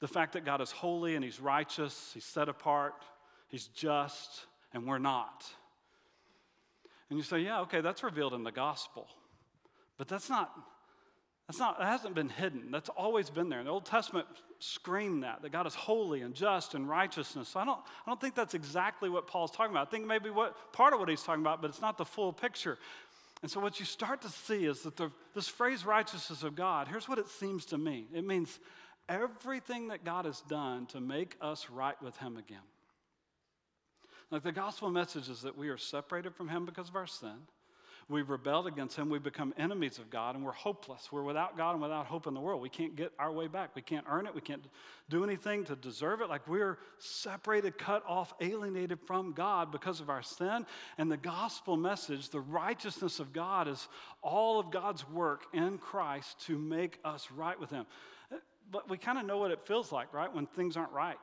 the 0.00 0.08
fact 0.08 0.34
that 0.34 0.44
God 0.44 0.60
is 0.60 0.70
holy 0.70 1.14
and 1.16 1.24
he's 1.24 1.40
righteous, 1.40 2.12
he's 2.14 2.24
set 2.24 2.48
apart, 2.48 2.94
he's 3.48 3.66
just, 3.68 4.46
and 4.72 4.86
we're 4.86 4.98
not. 4.98 5.44
And 7.10 7.18
you 7.18 7.24
say, 7.24 7.40
yeah, 7.40 7.60
okay, 7.62 7.80
that's 7.80 8.02
revealed 8.02 8.34
in 8.34 8.42
the 8.44 8.52
gospel. 8.52 9.08
But 9.96 10.08
that's 10.08 10.30
not 10.30 10.52
that's 11.48 11.58
not, 11.58 11.78
that 11.78 11.86
hasn't 11.86 12.14
been 12.14 12.28
hidden. 12.28 12.70
That's 12.70 12.90
always 12.90 13.30
been 13.30 13.48
there. 13.48 13.64
The 13.64 13.70
Old 13.70 13.86
Testament 13.86 14.26
screamed 14.58 15.22
that, 15.22 15.40
that 15.40 15.50
God 15.50 15.66
is 15.66 15.74
holy 15.74 16.20
and 16.20 16.34
just 16.34 16.74
and 16.74 16.86
righteousness. 16.86 17.48
So 17.48 17.60
I 17.60 17.64
don't, 17.64 17.78
I 17.78 18.10
don't 18.10 18.20
think 18.20 18.34
that's 18.34 18.52
exactly 18.52 19.08
what 19.08 19.26
Paul's 19.26 19.50
talking 19.50 19.72
about. 19.72 19.88
I 19.88 19.90
think 19.90 20.06
maybe 20.06 20.28
what 20.28 20.72
part 20.74 20.92
of 20.92 21.00
what 21.00 21.08
he's 21.08 21.22
talking 21.22 21.40
about, 21.40 21.62
but 21.62 21.70
it's 21.70 21.80
not 21.80 21.96
the 21.96 22.04
full 22.04 22.34
picture. 22.34 22.76
And 23.40 23.50
so 23.50 23.60
what 23.60 23.80
you 23.80 23.86
start 23.86 24.20
to 24.22 24.28
see 24.28 24.66
is 24.66 24.82
that 24.82 24.96
the, 24.96 25.10
this 25.34 25.48
phrase 25.48 25.86
righteousness 25.86 26.42
of 26.42 26.54
God, 26.54 26.86
here's 26.86 27.08
what 27.08 27.18
it 27.18 27.28
seems 27.28 27.64
to 27.66 27.78
mean. 27.78 28.08
It 28.12 28.26
means 28.26 28.58
everything 29.08 29.88
that 29.88 30.04
God 30.04 30.26
has 30.26 30.42
done 30.42 30.84
to 30.86 31.00
make 31.00 31.36
us 31.40 31.70
right 31.70 32.00
with 32.02 32.16
him 32.18 32.36
again. 32.36 32.58
Like 34.30 34.42
the 34.42 34.52
gospel 34.52 34.90
message 34.90 35.30
is 35.30 35.42
that 35.42 35.56
we 35.56 35.70
are 35.70 35.78
separated 35.78 36.34
from 36.34 36.48
him 36.48 36.66
because 36.66 36.90
of 36.90 36.96
our 36.96 37.06
sin. 37.06 37.38
We've 38.10 38.30
rebelled 38.30 38.66
against 38.66 38.96
Him. 38.96 39.10
We've 39.10 39.22
become 39.22 39.52
enemies 39.58 39.98
of 39.98 40.08
God, 40.08 40.34
and 40.34 40.42
we're 40.42 40.52
hopeless. 40.52 41.12
We're 41.12 41.22
without 41.22 41.58
God 41.58 41.72
and 41.72 41.82
without 41.82 42.06
hope 42.06 42.26
in 42.26 42.32
the 42.32 42.40
world. 42.40 42.62
We 42.62 42.70
can't 42.70 42.96
get 42.96 43.12
our 43.18 43.30
way 43.30 43.48
back. 43.48 43.74
We 43.74 43.82
can't 43.82 44.06
earn 44.08 44.26
it. 44.26 44.34
We 44.34 44.40
can't 44.40 44.64
do 45.10 45.24
anything 45.24 45.64
to 45.64 45.76
deserve 45.76 46.22
it. 46.22 46.30
Like 46.30 46.48
we're 46.48 46.78
separated, 46.98 47.76
cut 47.76 48.02
off, 48.08 48.32
alienated 48.40 48.98
from 49.06 49.32
God 49.32 49.70
because 49.70 50.00
of 50.00 50.08
our 50.08 50.22
sin. 50.22 50.64
And 50.96 51.12
the 51.12 51.18
gospel 51.18 51.76
message, 51.76 52.30
the 52.30 52.40
righteousness 52.40 53.20
of 53.20 53.34
God, 53.34 53.68
is 53.68 53.88
all 54.22 54.58
of 54.58 54.70
God's 54.70 55.06
work 55.10 55.44
in 55.52 55.76
Christ 55.76 56.40
to 56.46 56.56
make 56.56 56.98
us 57.04 57.30
right 57.30 57.60
with 57.60 57.68
Him. 57.68 57.84
But 58.70 58.88
we 58.88 58.96
kind 58.96 59.18
of 59.18 59.26
know 59.26 59.36
what 59.36 59.50
it 59.50 59.60
feels 59.60 59.92
like, 59.92 60.14
right? 60.14 60.34
When 60.34 60.46
things 60.46 60.78
aren't 60.78 60.92
right. 60.92 61.18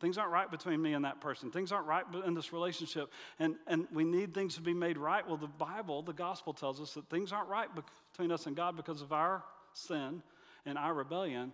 Things 0.00 0.18
aren't 0.18 0.30
right 0.30 0.50
between 0.50 0.82
me 0.82 0.92
and 0.92 1.04
that 1.06 1.20
person. 1.20 1.50
Things 1.50 1.72
aren't 1.72 1.86
right 1.86 2.04
in 2.26 2.34
this 2.34 2.52
relationship. 2.52 3.10
And, 3.38 3.56
and 3.66 3.86
we 3.92 4.04
need 4.04 4.34
things 4.34 4.54
to 4.56 4.60
be 4.60 4.74
made 4.74 4.98
right. 4.98 5.26
Well, 5.26 5.38
the 5.38 5.46
Bible, 5.46 6.02
the 6.02 6.12
gospel 6.12 6.52
tells 6.52 6.80
us 6.80 6.92
that 6.94 7.08
things 7.08 7.32
aren't 7.32 7.48
right 7.48 7.68
between 8.12 8.30
us 8.30 8.46
and 8.46 8.54
God 8.54 8.76
because 8.76 9.00
of 9.00 9.12
our 9.12 9.42
sin 9.72 10.22
and 10.66 10.76
our 10.76 10.92
rebellion. 10.92 11.52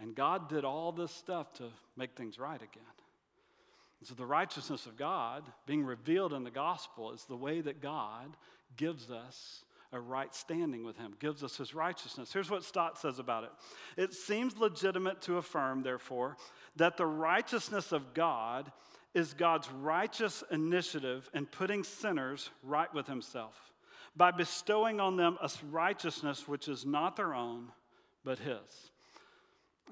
And 0.00 0.14
God 0.14 0.50
did 0.50 0.64
all 0.64 0.92
this 0.92 1.12
stuff 1.12 1.54
to 1.54 1.64
make 1.96 2.14
things 2.14 2.38
right 2.38 2.60
again. 2.60 2.82
so 4.02 4.14
the 4.14 4.26
righteousness 4.26 4.84
of 4.84 4.96
God 4.98 5.44
being 5.66 5.82
revealed 5.82 6.34
in 6.34 6.44
the 6.44 6.50
gospel 6.50 7.12
is 7.12 7.24
the 7.24 7.36
way 7.36 7.62
that 7.62 7.80
God 7.80 8.36
gives 8.76 9.10
us 9.10 9.64
a 9.92 10.00
right 10.00 10.34
standing 10.34 10.84
with 10.84 10.96
him, 10.96 11.14
gives 11.18 11.42
us 11.42 11.56
his 11.56 11.74
righteousness. 11.74 12.32
Here's 12.32 12.50
what 12.50 12.64
Stott 12.64 12.98
says 12.98 13.18
about 13.18 13.44
it 13.44 13.50
It 13.96 14.12
seems 14.12 14.58
legitimate 14.58 15.22
to 15.22 15.38
affirm, 15.38 15.82
therefore, 15.82 16.36
that 16.76 16.96
the 16.96 17.06
righteousness 17.06 17.92
of 17.92 18.14
God 18.14 18.70
is 19.14 19.32
God's 19.34 19.70
righteous 19.70 20.44
initiative 20.50 21.28
in 21.32 21.46
putting 21.46 21.82
sinners 21.82 22.50
right 22.62 22.92
with 22.92 23.06
himself 23.06 23.72
by 24.14 24.30
bestowing 24.30 25.00
on 25.00 25.16
them 25.16 25.38
a 25.42 25.50
righteousness 25.70 26.46
which 26.46 26.68
is 26.68 26.84
not 26.84 27.16
their 27.16 27.34
own, 27.34 27.68
but 28.24 28.38
his. 28.38 28.90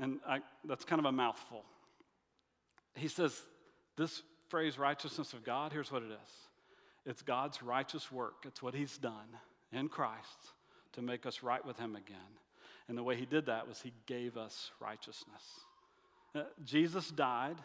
And 0.00 0.20
I, 0.28 0.40
that's 0.64 0.84
kind 0.84 0.98
of 0.98 1.06
a 1.06 1.12
mouthful. 1.12 1.64
He 2.94 3.08
says, 3.08 3.40
This 3.96 4.22
phrase, 4.48 4.78
righteousness 4.78 5.32
of 5.32 5.42
God, 5.42 5.72
here's 5.72 5.90
what 5.90 6.02
it 6.02 6.10
is 6.10 6.30
it's 7.06 7.22
God's 7.22 7.62
righteous 7.62 8.12
work, 8.12 8.44
it's 8.44 8.62
what 8.62 8.74
he's 8.74 8.98
done 8.98 9.38
in 9.72 9.88
Christ 9.88 10.52
to 10.92 11.02
make 11.02 11.26
us 11.26 11.42
right 11.42 11.64
with 11.64 11.78
him 11.78 11.96
again. 11.96 12.16
And 12.88 12.96
the 12.96 13.02
way 13.02 13.16
he 13.16 13.26
did 13.26 13.46
that 13.46 13.68
was 13.68 13.80
he 13.80 13.92
gave 14.06 14.36
us 14.36 14.70
righteousness. 14.80 15.42
Uh, 16.34 16.42
Jesus 16.64 17.10
died 17.10 17.56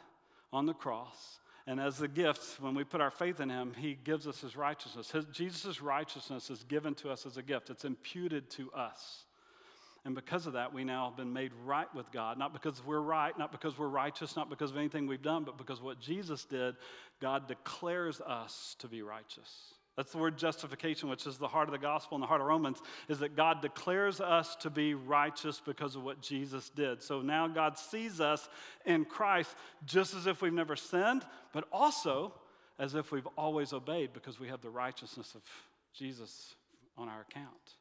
on 0.52 0.66
the 0.66 0.74
cross. 0.74 1.40
And 1.68 1.80
as 1.80 2.02
a 2.02 2.08
gift, 2.08 2.60
when 2.60 2.74
we 2.74 2.84
put 2.84 3.02
our 3.02 3.12
faith 3.12 3.40
in 3.40 3.50
him, 3.50 3.74
he 3.78 3.98
gives 4.04 4.28
us 4.28 4.42
his 4.42 4.56
righteousness. 4.56 5.12
His, 5.12 5.26
Jesus' 5.26 5.82
righteousness 5.82 6.50
is 6.50 6.64
given 6.64 6.96
to 6.96 7.12
us 7.12 7.26
as 7.26 7.38
a 7.38 7.44
gift, 7.44 7.70
it's 7.70 7.86
imputed 7.86 8.50
to 8.52 8.72
us. 8.72 9.26
And 10.04 10.16
because 10.16 10.48
of 10.48 10.54
that, 10.54 10.74
we 10.74 10.84
now 10.84 11.06
have 11.10 11.18
been 11.18 11.32
made 11.32 11.52
right 11.64 11.94
with 11.94 12.12
God, 12.12 12.40
not 12.40 12.54
because 12.54 12.84
we're 12.84 13.02
right, 13.02 13.38
not 13.38 13.52
because 13.52 13.78
we're 13.78 13.88
righteous, 13.88 14.36
not 14.36 14.50
because 14.50 14.72
of 14.72 14.78
anything 14.78 15.06
we've 15.06 15.22
done, 15.22 15.44
but 15.44 15.60
because 15.60 15.80
what 15.80 16.00
Jesus 16.00 16.44
did, 16.44 16.76
God 17.20 17.48
declares 17.48 18.20
us 18.20 18.76
to 18.80 18.88
be 18.88 19.04
righteous. 19.04 19.76
That's 19.98 20.12
the 20.12 20.18
word 20.18 20.38
justification, 20.38 21.10
which 21.10 21.28
is 21.28 21.38
the 21.38 21.48
heart 21.48 21.68
of 21.68 21.74
the 21.74 21.78
gospel 21.78 22.16
and 22.16 22.24
the 22.24 22.28
heart 22.28 22.42
of 22.42 22.48
Romans, 22.48 22.82
is 23.10 23.20
that 23.20 23.36
God 23.36 23.62
declares 23.62 24.22
us 24.22 24.56
to 24.58 24.70
be 24.70 24.94
righteous 24.94 25.62
because 25.64 25.96
of 25.96 26.04
what 26.04 26.22
Jesus 26.22 26.70
did. 26.70 27.04
So 27.04 27.22
now 27.22 27.48
God 27.48 27.78
sees 27.78 28.22
us 28.22 28.48
in 28.86 29.04
Christ 29.04 29.54
just 29.86 30.16
as 30.16 30.28
if 30.28 30.42
we've 30.42 30.54
never 30.54 30.76
sinned, 30.76 31.26
but 31.52 31.68
also 31.72 32.34
as 32.80 32.96
if 32.96 33.12
we've 33.12 33.28
always 33.38 33.74
obeyed 33.74 34.14
because 34.14 34.40
we 34.40 34.48
have 34.48 34.62
the 34.62 34.70
righteousness 34.70 35.36
of 35.36 35.42
Jesus 35.94 36.56
on 36.98 37.10
our 37.10 37.22
account. 37.30 37.76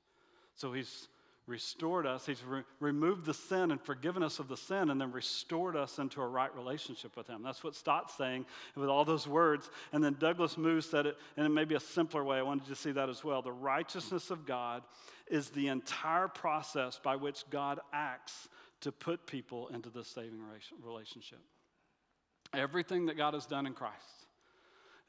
So 0.57 0.73
he's 0.73 1.09
restored 1.51 2.07
us. 2.07 2.25
He's 2.25 2.43
re- 2.45 2.63
removed 2.79 3.27
the 3.27 3.35
sin 3.35 3.73
and 3.73 3.81
forgiven 3.81 4.23
us 4.23 4.39
of 4.39 4.49
the 4.49 4.57
sin 4.57 4.89
and 4.89 4.99
then 5.01 5.13
restored 5.13 5.77
us 5.77 5.99
into 5.99 6.23
a 6.23 6.27
right 6.27 6.55
relationship 6.57 7.17
with 7.17 7.27
Him. 7.27 7.43
That's 7.43 7.63
what 7.63 7.75
Stott's 7.75 8.15
saying 8.17 8.47
with 8.77 8.89
all 8.89 9.05
those 9.05 9.27
words. 9.27 9.69
And 9.93 10.03
then 10.03 10.17
Douglas 10.19 10.57
Moo 10.57 10.81
said 10.81 11.05
it 11.07 11.19
in 11.37 11.53
maybe 11.53 11.75
a 11.75 11.81
simpler 11.81 12.25
way. 12.25 12.39
I 12.39 12.43
wanted 12.43 12.69
you 12.69 12.75
to 12.75 12.81
see 12.81 12.93
that 12.93 13.11
as 13.11 13.23
well. 13.23 13.43
The 13.43 13.53
righteousness 13.53 14.31
of 14.31 14.47
God 14.47 14.83
is 15.29 15.51
the 15.51 15.69
entire 15.69 16.29
process 16.29 16.99
by 17.03 17.17
which 17.17 17.45
God 17.51 17.81
acts 17.93 18.49
to 18.81 18.93
put 18.93 19.27
people 19.27 19.69
into 19.69 19.91
this 19.91 20.09
saving 20.09 20.41
relationship. 20.83 21.41
Everything 22.55 23.07
that 23.07 23.17
God 23.17 23.35
has 23.35 23.45
done 23.45 23.67
in 23.67 23.75
Christ 23.75 24.27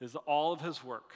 is 0.01 0.15
all 0.25 0.51
of 0.51 0.60
His 0.60 0.84
work 0.84 1.13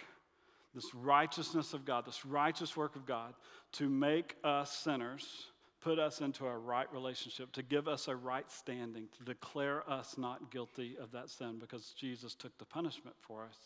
this 0.76 0.94
righteousness 0.94 1.74
of 1.74 1.86
God, 1.86 2.06
this 2.06 2.26
righteous 2.26 2.76
work 2.76 2.96
of 2.96 3.06
God 3.06 3.34
to 3.74 3.90
make 3.90 4.36
us 4.44 4.72
sinners, 4.72 5.48
put 5.82 5.98
us 5.98 6.20
into 6.20 6.46
a 6.46 6.58
right 6.58 6.92
relationship, 6.94 7.52
to 7.54 7.64
give 7.64 7.88
us 7.88 8.08
a 8.08 8.16
right 8.16 8.50
standing, 8.52 9.08
to 9.18 9.24
declare 9.24 9.90
us 9.90 10.18
not 10.18 10.52
guilty 10.52 10.98
of 11.02 11.12
that 11.14 11.30
sin 11.30 11.58
because 11.60 11.94
Jesus 11.98 12.36
took 12.36 12.56
the 12.58 12.66
punishment 12.66 13.16
for 13.22 13.46
us 13.46 13.58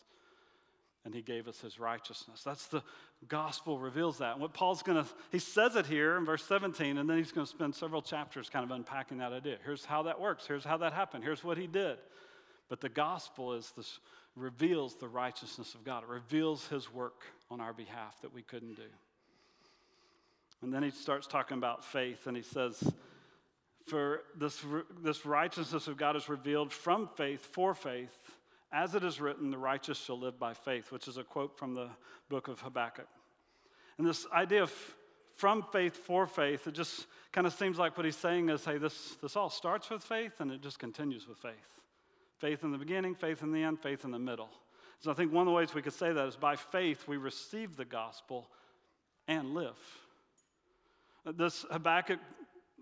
and 1.04 1.14
he 1.14 1.22
gave 1.22 1.48
us 1.48 1.60
his 1.60 1.80
righteousness. 1.80 2.42
That's 2.44 2.66
the 2.66 2.82
gospel 3.28 3.78
reveals 3.78 4.18
that. 4.18 4.32
And 4.32 4.40
what 4.40 4.52
Paul's 4.52 4.82
going 4.82 5.02
to, 5.02 5.10
he 5.32 5.38
says 5.38 5.74
it 5.76 5.86
here 5.86 6.16
in 6.16 6.24
verse 6.26 6.44
17, 6.44 6.98
and 6.98 7.08
then 7.08 7.16
he's 7.16 7.32
going 7.32 7.46
to 7.46 7.50
spend 7.50 7.74
several 7.74 8.02
chapters 8.02 8.50
kind 8.50 8.64
of 8.64 8.70
unpacking 8.70 9.18
that 9.18 9.32
idea. 9.32 9.56
Here's 9.64 9.84
how 9.84 10.02
that 10.02 10.20
works. 10.20 10.46
Here's 10.46 10.64
how 10.64 10.76
that 10.76 10.92
happened. 10.92 11.24
Here's 11.24 11.42
what 11.42 11.56
he 11.56 11.66
did. 11.66 11.96
But 12.68 12.80
the 12.80 12.88
gospel 12.88 13.54
is 13.54 13.72
this 13.76 13.98
reveals 14.36 14.94
the 14.96 15.08
righteousness 15.08 15.74
of 15.74 15.84
God. 15.84 16.02
It 16.02 16.08
reveals 16.08 16.66
his 16.68 16.92
work 16.92 17.22
on 17.50 17.60
our 17.60 17.72
behalf 17.72 18.20
that 18.22 18.32
we 18.32 18.42
couldn't 18.42 18.76
do. 18.76 18.82
And 20.62 20.72
then 20.72 20.82
he 20.82 20.90
starts 20.90 21.26
talking 21.26 21.56
about 21.56 21.84
faith, 21.84 22.26
and 22.26 22.36
he 22.36 22.42
says, 22.42 22.92
For 23.86 24.22
this, 24.36 24.62
this 25.02 25.24
righteousness 25.24 25.86
of 25.86 25.96
God 25.96 26.16
is 26.16 26.28
revealed 26.28 26.72
from 26.72 27.08
faith 27.16 27.48
for 27.52 27.74
faith, 27.74 28.16
As 28.72 28.94
it 28.94 29.02
is 29.02 29.20
written, 29.20 29.50
the 29.50 29.58
righteous 29.58 29.98
shall 29.98 30.18
live 30.18 30.38
by 30.38 30.54
faith, 30.54 30.92
which 30.92 31.08
is 31.08 31.16
a 31.16 31.24
quote 31.24 31.58
from 31.58 31.74
the 31.74 31.88
book 32.28 32.48
of 32.48 32.60
Habakkuk. 32.60 33.08
And 33.98 34.06
this 34.06 34.26
idea 34.32 34.62
of 34.62 34.72
from 35.34 35.64
faith 35.72 35.96
for 35.96 36.26
faith, 36.26 36.66
it 36.66 36.74
just 36.74 37.06
kind 37.32 37.46
of 37.46 37.54
seems 37.54 37.78
like 37.78 37.96
what 37.96 38.04
he's 38.04 38.16
saying 38.16 38.50
is 38.50 38.62
hey, 38.64 38.76
this, 38.76 39.16
this 39.22 39.36
all 39.36 39.48
starts 39.48 39.88
with 39.88 40.02
faith 40.02 40.40
and 40.40 40.50
it 40.50 40.60
just 40.60 40.78
continues 40.78 41.26
with 41.26 41.38
faith. 41.38 41.80
Faith 42.40 42.64
in 42.64 42.72
the 42.72 42.78
beginning, 42.78 43.14
faith 43.14 43.42
in 43.42 43.52
the 43.52 43.62
end, 43.62 43.78
faith 43.78 44.04
in 44.04 44.10
the 44.10 44.18
middle. 44.18 44.48
So 45.00 45.10
I 45.10 45.14
think 45.14 45.32
one 45.32 45.42
of 45.42 45.46
the 45.46 45.52
ways 45.52 45.74
we 45.74 45.82
could 45.82 45.92
say 45.92 46.12
that 46.12 46.26
is 46.26 46.36
by 46.36 46.56
faith 46.56 47.06
we 47.06 47.18
receive 47.18 47.76
the 47.76 47.84
gospel 47.84 48.48
and 49.28 49.54
live. 49.54 49.78
This 51.34 51.66
Habakkuk 51.70 52.18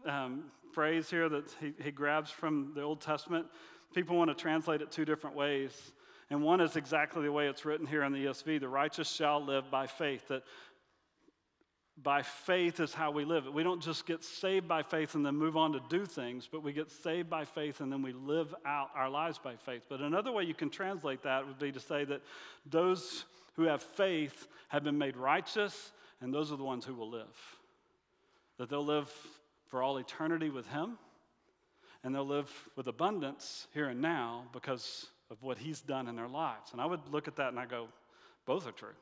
um, 0.06 0.44
phrase 0.72 1.10
here 1.10 1.28
that 1.28 1.50
he, 1.60 1.72
he 1.82 1.90
grabs 1.90 2.30
from 2.30 2.72
the 2.74 2.82
Old 2.82 3.00
Testament, 3.00 3.46
people 3.94 4.16
want 4.16 4.30
to 4.30 4.34
translate 4.34 4.80
it 4.80 4.92
two 4.92 5.04
different 5.04 5.34
ways. 5.34 5.92
And 6.30 6.42
one 6.42 6.60
is 6.60 6.76
exactly 6.76 7.22
the 7.22 7.32
way 7.32 7.48
it's 7.48 7.64
written 7.64 7.86
here 7.86 8.04
in 8.04 8.12
the 8.12 8.26
ESV 8.26 8.60
the 8.60 8.68
righteous 8.68 9.10
shall 9.10 9.44
live 9.44 9.70
by 9.70 9.86
faith. 9.86 10.28
That 10.28 10.44
by 12.02 12.22
faith 12.22 12.80
is 12.80 12.94
how 12.94 13.10
we 13.10 13.24
live. 13.24 13.46
We 13.52 13.62
don't 13.62 13.82
just 13.82 14.06
get 14.06 14.22
saved 14.22 14.68
by 14.68 14.82
faith 14.82 15.14
and 15.14 15.26
then 15.26 15.36
move 15.36 15.56
on 15.56 15.72
to 15.72 15.80
do 15.88 16.06
things, 16.06 16.48
but 16.50 16.62
we 16.62 16.72
get 16.72 16.90
saved 16.90 17.28
by 17.28 17.44
faith 17.44 17.80
and 17.80 17.90
then 17.92 18.02
we 18.02 18.12
live 18.12 18.54
out 18.64 18.90
our 18.94 19.10
lives 19.10 19.38
by 19.38 19.56
faith. 19.56 19.86
But 19.88 20.00
another 20.00 20.30
way 20.30 20.44
you 20.44 20.54
can 20.54 20.70
translate 20.70 21.22
that 21.22 21.46
would 21.46 21.58
be 21.58 21.72
to 21.72 21.80
say 21.80 22.04
that 22.04 22.22
those 22.66 23.24
who 23.54 23.64
have 23.64 23.82
faith 23.82 24.46
have 24.68 24.84
been 24.84 24.98
made 24.98 25.16
righteous, 25.16 25.90
and 26.20 26.32
those 26.32 26.52
are 26.52 26.56
the 26.56 26.64
ones 26.64 26.84
who 26.84 26.94
will 26.94 27.10
live. 27.10 27.36
That 28.58 28.70
they'll 28.70 28.84
live 28.84 29.12
for 29.68 29.82
all 29.82 29.98
eternity 29.98 30.50
with 30.50 30.68
Him, 30.68 30.98
and 32.04 32.14
they'll 32.14 32.26
live 32.26 32.50
with 32.76 32.86
abundance 32.86 33.66
here 33.74 33.88
and 33.88 34.00
now 34.00 34.44
because 34.52 35.06
of 35.30 35.42
what 35.42 35.58
He's 35.58 35.80
done 35.80 36.06
in 36.06 36.14
their 36.14 36.28
lives. 36.28 36.70
And 36.72 36.80
I 36.80 36.86
would 36.86 37.00
look 37.10 37.26
at 37.26 37.36
that 37.36 37.48
and 37.48 37.58
I 37.58 37.66
go, 37.66 37.88
both 38.46 38.66
are 38.66 38.72
true. 38.72 38.94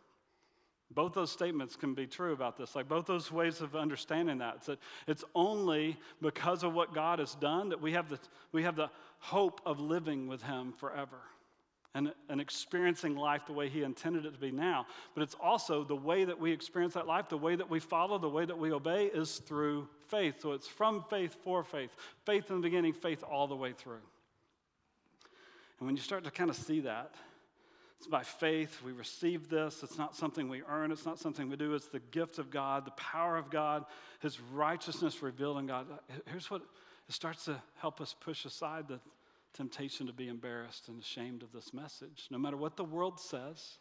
Both 0.95 1.15
those 1.15 1.33
statements 1.33 1.77
can 1.77 1.95
be 1.95 2.07
true 2.07 2.33
about 2.33 2.57
this. 2.57 2.77
Like 2.77 2.89
both 2.89 3.07
those 3.07 3.33
ways 3.33 3.61
of 3.61 3.75
understanding 3.75 4.39
that. 4.39 4.57
It's, 4.57 4.67
that 4.67 4.79
it's 5.07 5.25
only 5.35 5.97
because 6.23 6.63
of 6.63 6.75
what 6.75 6.95
God 6.95 7.19
has 7.19 7.35
done 7.35 7.71
that 7.71 7.83
we 7.83 7.93
have 7.93 8.09
the, 8.09 8.19
we 8.53 8.63
have 8.63 8.77
the 8.77 8.91
hope 9.19 9.61
of 9.67 9.81
living 9.81 10.29
with 10.29 10.43
Him 10.43 10.73
forever 10.73 11.19
and, 11.95 12.13
and 12.29 12.41
experiencing 12.41 13.17
life 13.17 13.47
the 13.47 13.53
way 13.53 13.69
He 13.69 13.83
intended 13.83 14.27
it 14.27 14.33
to 14.33 14.39
be 14.39 14.53
now. 14.53 14.87
But 15.15 15.23
it's 15.23 15.35
also 15.41 15.83
the 15.83 15.97
way 15.97 16.25
that 16.25 16.39
we 16.39 16.53
experience 16.53 16.95
that 16.95 17.07
life, 17.07 17.29
the 17.29 17.37
way 17.37 17.57
that 17.57 17.69
we 17.69 17.81
follow, 17.81 18.19
the 18.19 18.29
way 18.29 18.45
that 18.45 18.59
we 18.59 18.71
obey 18.71 19.07
is 19.07 19.39
through 19.39 19.89
faith. 20.07 20.37
So 20.41 20.53
it's 20.53 20.69
from 20.69 21.05
faith 21.11 21.37
for 21.43 21.65
faith. 21.65 21.91
Faith 22.25 22.51
in 22.51 22.57
the 22.57 22.63
beginning, 22.63 22.93
faith 22.93 23.25
all 23.25 23.47
the 23.49 23.57
way 23.57 23.73
through. 23.73 24.03
And 25.79 25.87
when 25.87 25.97
you 25.97 26.03
start 26.03 26.25
to 26.25 26.31
kind 26.31 26.49
of 26.49 26.57
see 26.57 26.81
that, 26.81 27.15
it's 27.99 28.07
by 28.07 28.23
faith 28.23 28.83
we 28.85 28.93
receive 28.93 29.49
this. 29.49 29.83
It's 29.83 29.99
not 29.99 30.15
something 30.15 30.49
we 30.49 30.63
earn, 30.69 30.93
it's 30.93 31.07
not 31.07 31.19
something 31.19 31.49
we 31.49 31.57
do. 31.57 31.75
It's 31.75 31.89
the 31.89 32.01
gift 32.11 32.39
of 32.39 32.51
God, 32.51 32.85
the 32.85 32.91
power 32.93 33.37
of 33.37 33.51
God, 33.51 33.85
His 34.21 34.41
righteousness 34.41 35.23
revealed 35.23 35.59
in 35.59 35.67
God. 35.67 35.87
Uh, 35.91 35.97
here's 36.27 36.51
what 36.51 36.63
it 37.09 37.15
starts 37.15 37.47
to 37.47 37.61
help 37.77 38.01
us 38.01 38.15
push 38.19 38.45
aside 38.45 38.89
the 38.89 39.01
temptation 39.55 40.07
to 40.07 40.13
be 40.13 40.29
embarrassed 40.29 40.89
and 40.89 41.01
ashamed 41.01 41.43
of 41.43 41.53
this 41.53 41.73
message. 41.73 42.27
No 42.31 42.39
matter 42.39 42.57
what 42.57 42.77
the 42.77 42.85
world 42.85 43.19
says, 43.19 43.79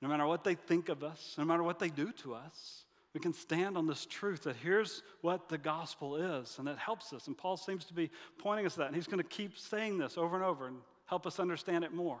no 0.00 0.08
matter 0.08 0.26
what 0.26 0.44
they 0.44 0.54
think 0.54 0.88
of 0.88 1.04
us, 1.04 1.34
no 1.36 1.44
matter 1.44 1.62
what 1.62 1.78
they 1.78 1.90
do 1.90 2.10
to 2.12 2.34
us, 2.34 2.84
we 3.12 3.20
can 3.20 3.34
stand 3.34 3.76
on 3.76 3.86
this 3.86 4.06
truth 4.06 4.44
that 4.44 4.56
here's 4.56 5.02
what 5.20 5.50
the 5.50 5.58
gospel 5.58 6.16
is, 6.16 6.56
and 6.58 6.66
that 6.66 6.78
helps 6.78 7.12
us. 7.12 7.26
And 7.26 7.36
Paul 7.36 7.58
seems 7.58 7.84
to 7.84 7.94
be 7.94 8.10
pointing 8.38 8.64
us 8.64 8.72
to 8.74 8.78
that, 8.80 8.86
and 8.86 8.96
he's 8.96 9.06
going 9.06 9.18
to 9.18 9.28
keep 9.28 9.58
saying 9.58 9.98
this 9.98 10.16
over 10.16 10.34
and 10.34 10.44
over 10.44 10.66
and 10.66 10.78
help 11.04 11.26
us 11.26 11.38
understand 11.38 11.84
it 11.84 11.92
more. 11.92 12.20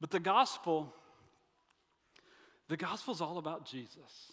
But 0.00 0.10
the 0.10 0.20
gospel, 0.20 0.94
the 2.68 2.76
gospel 2.76 3.14
is 3.14 3.20
all 3.20 3.38
about 3.38 3.66
Jesus. 3.66 4.32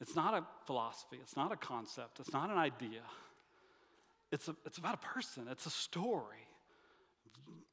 It's 0.00 0.16
not 0.16 0.34
a 0.34 0.44
philosophy, 0.66 1.18
it's 1.22 1.36
not 1.36 1.52
a 1.52 1.56
concept, 1.56 2.20
it's 2.20 2.32
not 2.32 2.50
an 2.50 2.58
idea. 2.58 3.02
It's, 4.32 4.48
a, 4.48 4.56
it's 4.66 4.78
about 4.78 4.94
a 4.94 4.98
person, 4.98 5.46
it's 5.50 5.66
a 5.66 5.70
story. 5.70 6.36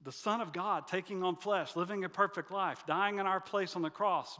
The 0.04 0.12
Son 0.12 0.42
of 0.42 0.54
God 0.54 0.88
taking 0.88 1.24
on 1.24 1.36
flesh, 1.36 1.76
living 1.76 2.04
a 2.04 2.10
perfect 2.10 2.52
life, 2.52 2.84
dying 2.88 3.20
in 3.20 3.26
our 3.26 3.40
place 3.40 3.76
on 3.76 3.82
the 3.82 3.90
cross, 3.90 4.40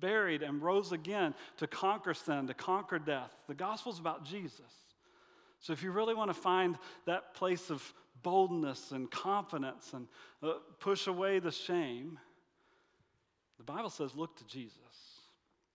buried 0.00 0.42
and 0.42 0.62
rose 0.62 0.92
again 0.92 1.34
to 1.58 1.66
conquer 1.66 2.14
sin, 2.14 2.46
to 2.46 2.54
conquer 2.54 2.98
death. 2.98 3.32
The 3.48 3.54
gospel 3.54 3.92
is 3.92 3.98
about 3.98 4.24
Jesus. 4.24 4.60
So 5.60 5.72
if 5.72 5.82
you 5.82 5.90
really 5.90 6.14
want 6.14 6.30
to 6.30 6.40
find 6.40 6.78
that 7.06 7.34
place 7.34 7.70
of 7.70 7.92
boldness 8.22 8.92
and 8.92 9.10
confidence 9.10 9.92
and 9.92 10.06
uh, 10.42 10.54
push 10.78 11.06
away 11.06 11.38
the 11.38 11.50
shame, 11.50 12.18
the 13.58 13.64
Bible 13.64 13.90
says, 13.90 14.14
look 14.14 14.36
to 14.36 14.46
Jesus. 14.46 14.76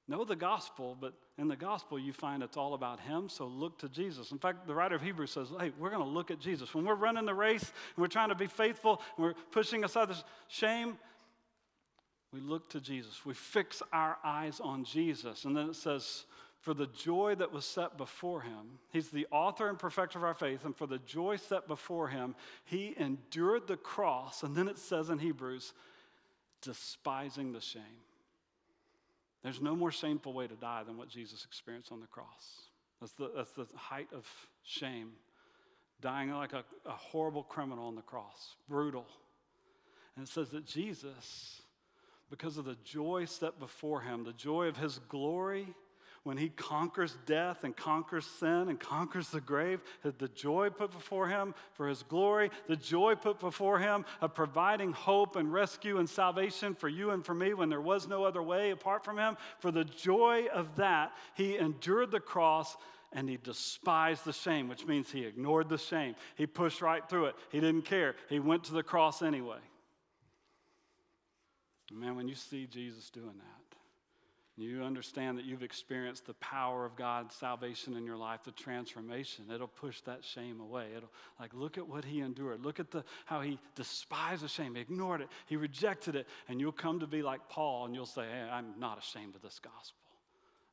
Know 0.07 0.23
the 0.23 0.35
gospel, 0.35 0.95
but 0.99 1.13
in 1.37 1.47
the 1.47 1.55
gospel 1.55 1.97
you 1.97 2.13
find 2.13 2.43
it's 2.43 2.57
all 2.57 2.75
about 2.75 2.99
Him, 2.99 3.27
so 3.27 3.47
look 3.47 3.79
to 3.79 3.89
Jesus. 3.89 4.31
In 4.31 4.37
fact, 4.37 4.67
the 4.67 4.75
writer 4.75 4.95
of 4.95 5.01
Hebrews 5.01 5.31
says, 5.31 5.47
hey, 5.59 5.71
we're 5.79 5.89
going 5.89 6.03
to 6.03 6.07
look 6.07 6.29
at 6.29 6.39
Jesus. 6.39 6.73
When 6.75 6.85
we're 6.85 6.95
running 6.95 7.25
the 7.25 7.33
race 7.33 7.63
and 7.63 8.01
we're 8.01 8.07
trying 8.07 8.29
to 8.29 8.35
be 8.35 8.47
faithful 8.47 9.01
and 9.17 9.25
we're 9.25 9.33
pushing 9.51 9.83
aside 9.83 10.09
the 10.09 10.17
shame, 10.47 10.97
we 12.31 12.39
look 12.39 12.69
to 12.71 12.81
Jesus. 12.81 13.25
We 13.25 13.33
fix 13.33 13.81
our 13.91 14.17
eyes 14.23 14.59
on 14.59 14.83
Jesus. 14.83 15.45
And 15.45 15.55
then 15.55 15.69
it 15.69 15.75
says, 15.75 16.25
for 16.65 16.73
the 16.73 16.87
joy 16.87 17.35
that 17.35 17.53
was 17.53 17.63
set 17.63 17.95
before 17.95 18.41
him, 18.41 18.79
he's 18.91 19.09
the 19.09 19.27
author 19.29 19.69
and 19.69 19.77
perfecter 19.77 20.17
of 20.17 20.23
our 20.23 20.33
faith, 20.33 20.65
and 20.65 20.75
for 20.75 20.87
the 20.87 20.97
joy 20.97 21.35
set 21.35 21.67
before 21.67 22.07
him, 22.07 22.33
he 22.63 22.95
endured 22.97 23.67
the 23.67 23.77
cross. 23.77 24.41
And 24.41 24.55
then 24.55 24.67
it 24.67 24.79
says 24.79 25.11
in 25.11 25.19
Hebrews, 25.19 25.73
despising 26.63 27.51
the 27.51 27.61
shame. 27.61 28.01
There's 29.43 29.61
no 29.61 29.75
more 29.75 29.91
shameful 29.91 30.33
way 30.33 30.47
to 30.47 30.55
die 30.55 30.81
than 30.81 30.97
what 30.97 31.07
Jesus 31.07 31.45
experienced 31.45 31.91
on 31.91 31.99
the 31.99 32.07
cross. 32.07 32.71
That's 32.99 33.13
the, 33.13 33.29
that's 33.35 33.51
the 33.51 33.67
height 33.75 34.07
of 34.11 34.25
shame. 34.63 35.11
Dying 36.01 36.31
like 36.31 36.53
a, 36.53 36.63
a 36.87 36.93
horrible 36.93 37.43
criminal 37.43 37.85
on 37.85 37.93
the 37.93 38.01
cross, 38.01 38.55
brutal. 38.67 39.05
And 40.15 40.25
it 40.25 40.31
says 40.31 40.49
that 40.49 40.65
Jesus, 40.65 41.61
because 42.31 42.57
of 42.57 42.65
the 42.65 42.77
joy 42.83 43.25
set 43.25 43.59
before 43.59 44.01
him, 44.01 44.23
the 44.23 44.33
joy 44.33 44.65
of 44.65 44.77
his 44.77 44.97
glory, 45.09 45.67
when 46.25 46.37
he 46.37 46.49
conquers 46.49 47.15
death 47.27 47.63
and 47.63 47.77
conquers 47.77 48.25
sin 48.25 48.67
and 48.67 48.79
conquers 48.79 49.29
the 49.29 49.39
grave, 49.39 49.79
that 50.01 50.17
the 50.17 50.27
joy 50.29 50.71
put 50.71 50.91
before 50.91 51.27
him 51.27 51.53
for 51.73 51.87
his 51.87 52.01
glory, 52.01 52.49
the 52.67 52.75
joy 52.75 53.13
put 53.13 53.39
before 53.39 53.77
him 53.77 54.03
of 54.21 54.33
providing 54.33 54.91
hope 54.91 55.35
and 55.35 55.53
rescue 55.53 55.99
and 55.99 56.09
salvation 56.09 56.73
for 56.73 56.89
you 56.89 57.11
and 57.11 57.23
for 57.23 57.35
me 57.35 57.53
when 57.53 57.69
there 57.69 57.79
was 57.79 58.07
no 58.07 58.23
other 58.23 58.41
way 58.41 58.71
apart 58.71 59.05
from 59.05 59.19
him, 59.19 59.37
for 59.59 59.69
the 59.69 59.85
joy 59.85 60.47
of 60.51 60.75
that, 60.77 61.11
he 61.35 61.57
endured 61.57 62.09
the 62.09 62.19
cross 62.19 62.75
and 63.13 63.29
he 63.29 63.37
despised 63.37 64.25
the 64.25 64.33
shame, 64.33 64.67
which 64.67 64.87
means 64.87 65.11
he 65.11 65.25
ignored 65.25 65.69
the 65.69 65.77
shame. 65.77 66.15
He 66.33 66.47
pushed 66.47 66.81
right 66.81 67.07
through 67.07 67.25
it. 67.25 67.35
He 67.51 67.59
didn't 67.59 67.85
care. 67.85 68.15
He 68.29 68.39
went 68.39 68.63
to 68.63 68.73
the 68.73 68.81
cross 68.81 69.21
anyway. 69.21 69.59
Man, 71.93 72.15
when 72.15 72.27
you 72.27 72.33
see 72.33 72.65
Jesus 72.65 73.11
doing 73.11 73.27
that, 73.27 73.77
you 74.57 74.83
understand 74.83 75.37
that 75.37 75.43
you've 75.43 75.63
experienced 75.63 76.27
the 76.27 76.33
power 76.35 76.85
of 76.85 76.95
God's 76.95 77.35
salvation 77.35 77.97
in 77.97 78.05
your 78.05 78.15
life, 78.15 78.41
the 78.45 78.51
transformation. 78.51 79.45
It'll 79.53 79.67
push 79.67 79.99
that 80.01 80.23
shame 80.23 80.61
away. 80.61 80.87
It'll 80.95 81.11
like 81.39 81.53
look 81.53 81.77
at 81.77 81.85
what 81.85 82.05
he 82.05 82.21
endured. 82.21 82.63
Look 82.63 82.79
at 82.79 82.89
the 82.89 83.03
how 83.25 83.41
he 83.41 83.59
despised 83.75 84.43
the 84.43 84.47
shame, 84.47 84.75
he 84.75 84.81
ignored 84.81 85.19
it, 85.19 85.27
he 85.45 85.57
rejected 85.57 86.15
it, 86.15 86.25
and 86.47 86.61
you'll 86.61 86.71
come 86.71 87.01
to 87.01 87.07
be 87.07 87.21
like 87.21 87.41
Paul 87.49 87.85
and 87.85 87.93
you'll 87.93 88.05
say, 88.05 88.23
Hey, 88.23 88.47
I'm 88.49 88.73
not 88.79 88.97
ashamed 88.97 89.35
of 89.35 89.41
this 89.41 89.59
gospel. 89.59 89.99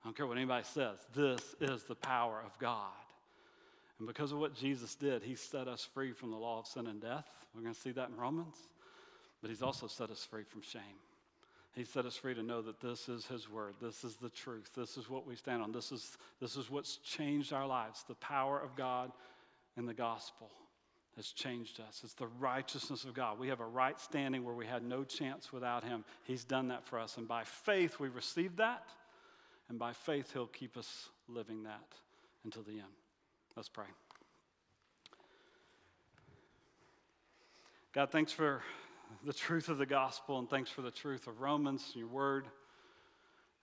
I 0.02 0.06
don't 0.06 0.16
care 0.16 0.26
what 0.26 0.36
anybody 0.36 0.64
says. 0.64 0.98
This 1.14 1.54
is 1.60 1.82
the 1.82 1.94
power 1.96 2.40
of 2.44 2.56
God. 2.58 2.90
And 3.98 4.06
because 4.06 4.32
of 4.32 4.38
what 4.38 4.54
Jesus 4.54 4.94
did, 4.94 5.22
he 5.22 5.34
set 5.34 5.68
us 5.68 5.88
free 5.92 6.12
from 6.12 6.30
the 6.30 6.36
law 6.36 6.58
of 6.58 6.66
sin 6.66 6.86
and 6.86 7.00
death. 7.00 7.26
We're 7.54 7.62
going 7.62 7.74
to 7.74 7.80
see 7.80 7.92
that 7.92 8.08
in 8.10 8.16
Romans. 8.16 8.56
But 9.40 9.50
he's 9.50 9.62
also 9.62 9.86
set 9.86 10.10
us 10.10 10.24
free 10.24 10.44
from 10.44 10.62
shame. 10.62 10.82
He 11.74 11.85
set 11.85 12.04
us 12.04 12.16
free 12.16 12.35
to 12.35 12.42
know 12.42 12.61
that 12.62 12.80
this 12.80 13.08
is 13.08 13.26
His 13.26 13.48
Word. 13.48 13.74
This 13.80 14.04
is 14.04 14.16
the 14.16 14.28
truth. 14.28 14.70
This 14.76 14.96
is 14.98 15.08
what 15.08 15.26
we 15.26 15.37
stand 15.37 15.62
on. 15.62 15.72
This 15.72 15.90
is, 15.90 16.18
this 16.40 16.56
is 16.56 16.70
what's 16.70 16.96
changed 16.96 17.52
our 17.52 17.66
lives. 17.66 18.04
The 18.06 18.14
power 18.16 18.61
of 18.61 18.76
God 18.76 19.11
in 19.76 19.87
the 19.87 19.94
gospel 19.94 20.50
has 21.16 21.28
changed 21.28 21.80
us. 21.80 22.02
It's 22.04 22.14
the 22.14 22.26
righteousness 22.38 23.04
of 23.04 23.14
God. 23.14 23.38
We 23.38 23.48
have 23.48 23.61
a 23.61 23.66
right 23.66 23.98
standing 23.98 24.44
where 24.44 24.54
we 24.54 24.66
had 24.66 24.82
no 24.82 25.02
chance 25.02 25.52
without 25.52 25.82
Him. 25.82 26.04
He's 26.24 26.44
done 26.44 26.68
that 26.68 26.85
for 26.85 26.98
us. 26.98 27.16
And 27.16 27.26
by 27.26 27.44
faith, 27.44 27.98
we 27.98 28.08
received 28.08 28.58
that. 28.58 28.85
And 29.70 29.78
by 29.78 29.94
faith, 29.94 30.30
He'll 30.32 30.46
keep 30.46 30.76
us 30.76 31.08
living 31.26 31.62
that 31.62 31.80
until 32.44 32.62
the 32.62 32.72
end. 32.72 32.82
Let's 33.56 33.70
pray. 33.70 33.87
God, 37.94 38.11
thanks 38.11 38.32
for 38.32 38.62
the 39.24 39.32
truth 39.32 39.68
of 39.68 39.78
the 39.78 39.86
gospel 39.86 40.38
and 40.38 40.48
thanks 40.48 40.70
for 40.70 40.82
the 40.82 40.90
truth 40.90 41.26
of 41.26 41.40
Romans 41.40 41.82
and 41.92 42.00
your 42.00 42.08
word. 42.08 42.46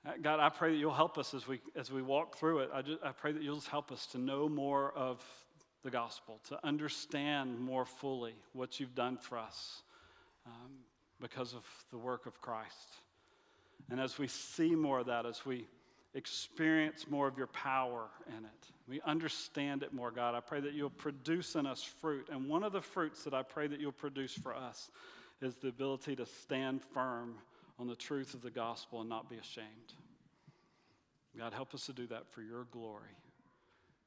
Uh, 0.05 0.11
God, 0.21 0.39
I 0.39 0.49
pray 0.49 0.71
that 0.71 0.77
you'll 0.77 0.93
help 0.93 1.17
us 1.17 1.33
as 1.33 1.47
we, 1.47 1.59
as 1.75 1.91
we 1.91 2.01
walk 2.01 2.37
through 2.37 2.59
it. 2.59 2.69
I, 2.73 2.81
just, 2.81 3.03
I 3.03 3.11
pray 3.11 3.31
that 3.33 3.43
you'll 3.43 3.55
just 3.55 3.67
help 3.67 3.91
us 3.91 4.05
to 4.07 4.17
know 4.17 4.47
more 4.47 4.93
of 4.95 5.23
the 5.83 5.89
gospel, 5.89 6.39
to 6.49 6.65
understand 6.65 7.59
more 7.59 7.85
fully 7.85 8.35
what 8.53 8.79
you've 8.79 8.95
done 8.95 9.17
for 9.17 9.37
us, 9.37 9.81
um, 10.45 10.71
because 11.19 11.53
of 11.53 11.65
the 11.91 11.97
work 11.97 12.25
of 12.25 12.39
Christ. 12.41 12.95
And 13.89 13.99
as 13.99 14.17
we 14.17 14.27
see 14.27 14.75
more 14.75 14.99
of 14.99 15.07
that, 15.07 15.25
as 15.25 15.45
we 15.45 15.65
experience 16.13 17.05
more 17.09 17.27
of 17.27 17.37
your 17.37 17.47
power 17.47 18.07
in 18.29 18.45
it, 18.45 18.67
we 18.87 19.01
understand 19.01 19.83
it 19.83 19.93
more, 19.93 20.11
God, 20.11 20.33
I 20.33 20.39
pray 20.39 20.59
that 20.61 20.73
you'll 20.73 20.89
produce 20.89 21.55
in 21.55 21.65
us 21.65 21.83
fruit. 21.83 22.27
And 22.31 22.47
one 22.49 22.63
of 22.63 22.71
the 22.71 22.81
fruits 22.81 23.23
that 23.23 23.33
I 23.33 23.43
pray 23.43 23.67
that 23.67 23.79
you'll 23.79 23.91
produce 23.91 24.33
for 24.33 24.55
us 24.55 24.89
is 25.41 25.55
the 25.55 25.69
ability 25.69 26.15
to 26.17 26.25
stand 26.25 26.81
firm 26.93 27.35
on 27.77 27.87
the 27.87 27.95
truth 27.95 28.33
of 28.33 28.41
the 28.41 28.51
gospel 28.51 28.99
and 28.99 29.09
not 29.09 29.29
be 29.29 29.37
ashamed. 29.37 29.93
God, 31.37 31.53
help 31.53 31.73
us 31.73 31.85
to 31.85 31.93
do 31.93 32.07
that 32.07 32.27
for 32.27 32.41
your 32.41 32.65
glory 32.65 33.15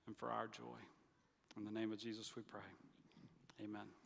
and 0.07 0.17
for 0.17 0.31
our 0.31 0.47
joy. 0.47 0.79
In 1.57 1.65
the 1.65 1.71
name 1.71 1.93
of 1.93 1.99
Jesus, 1.99 2.35
we 2.37 2.43
pray. 2.43 2.61
Amen. 3.63 4.02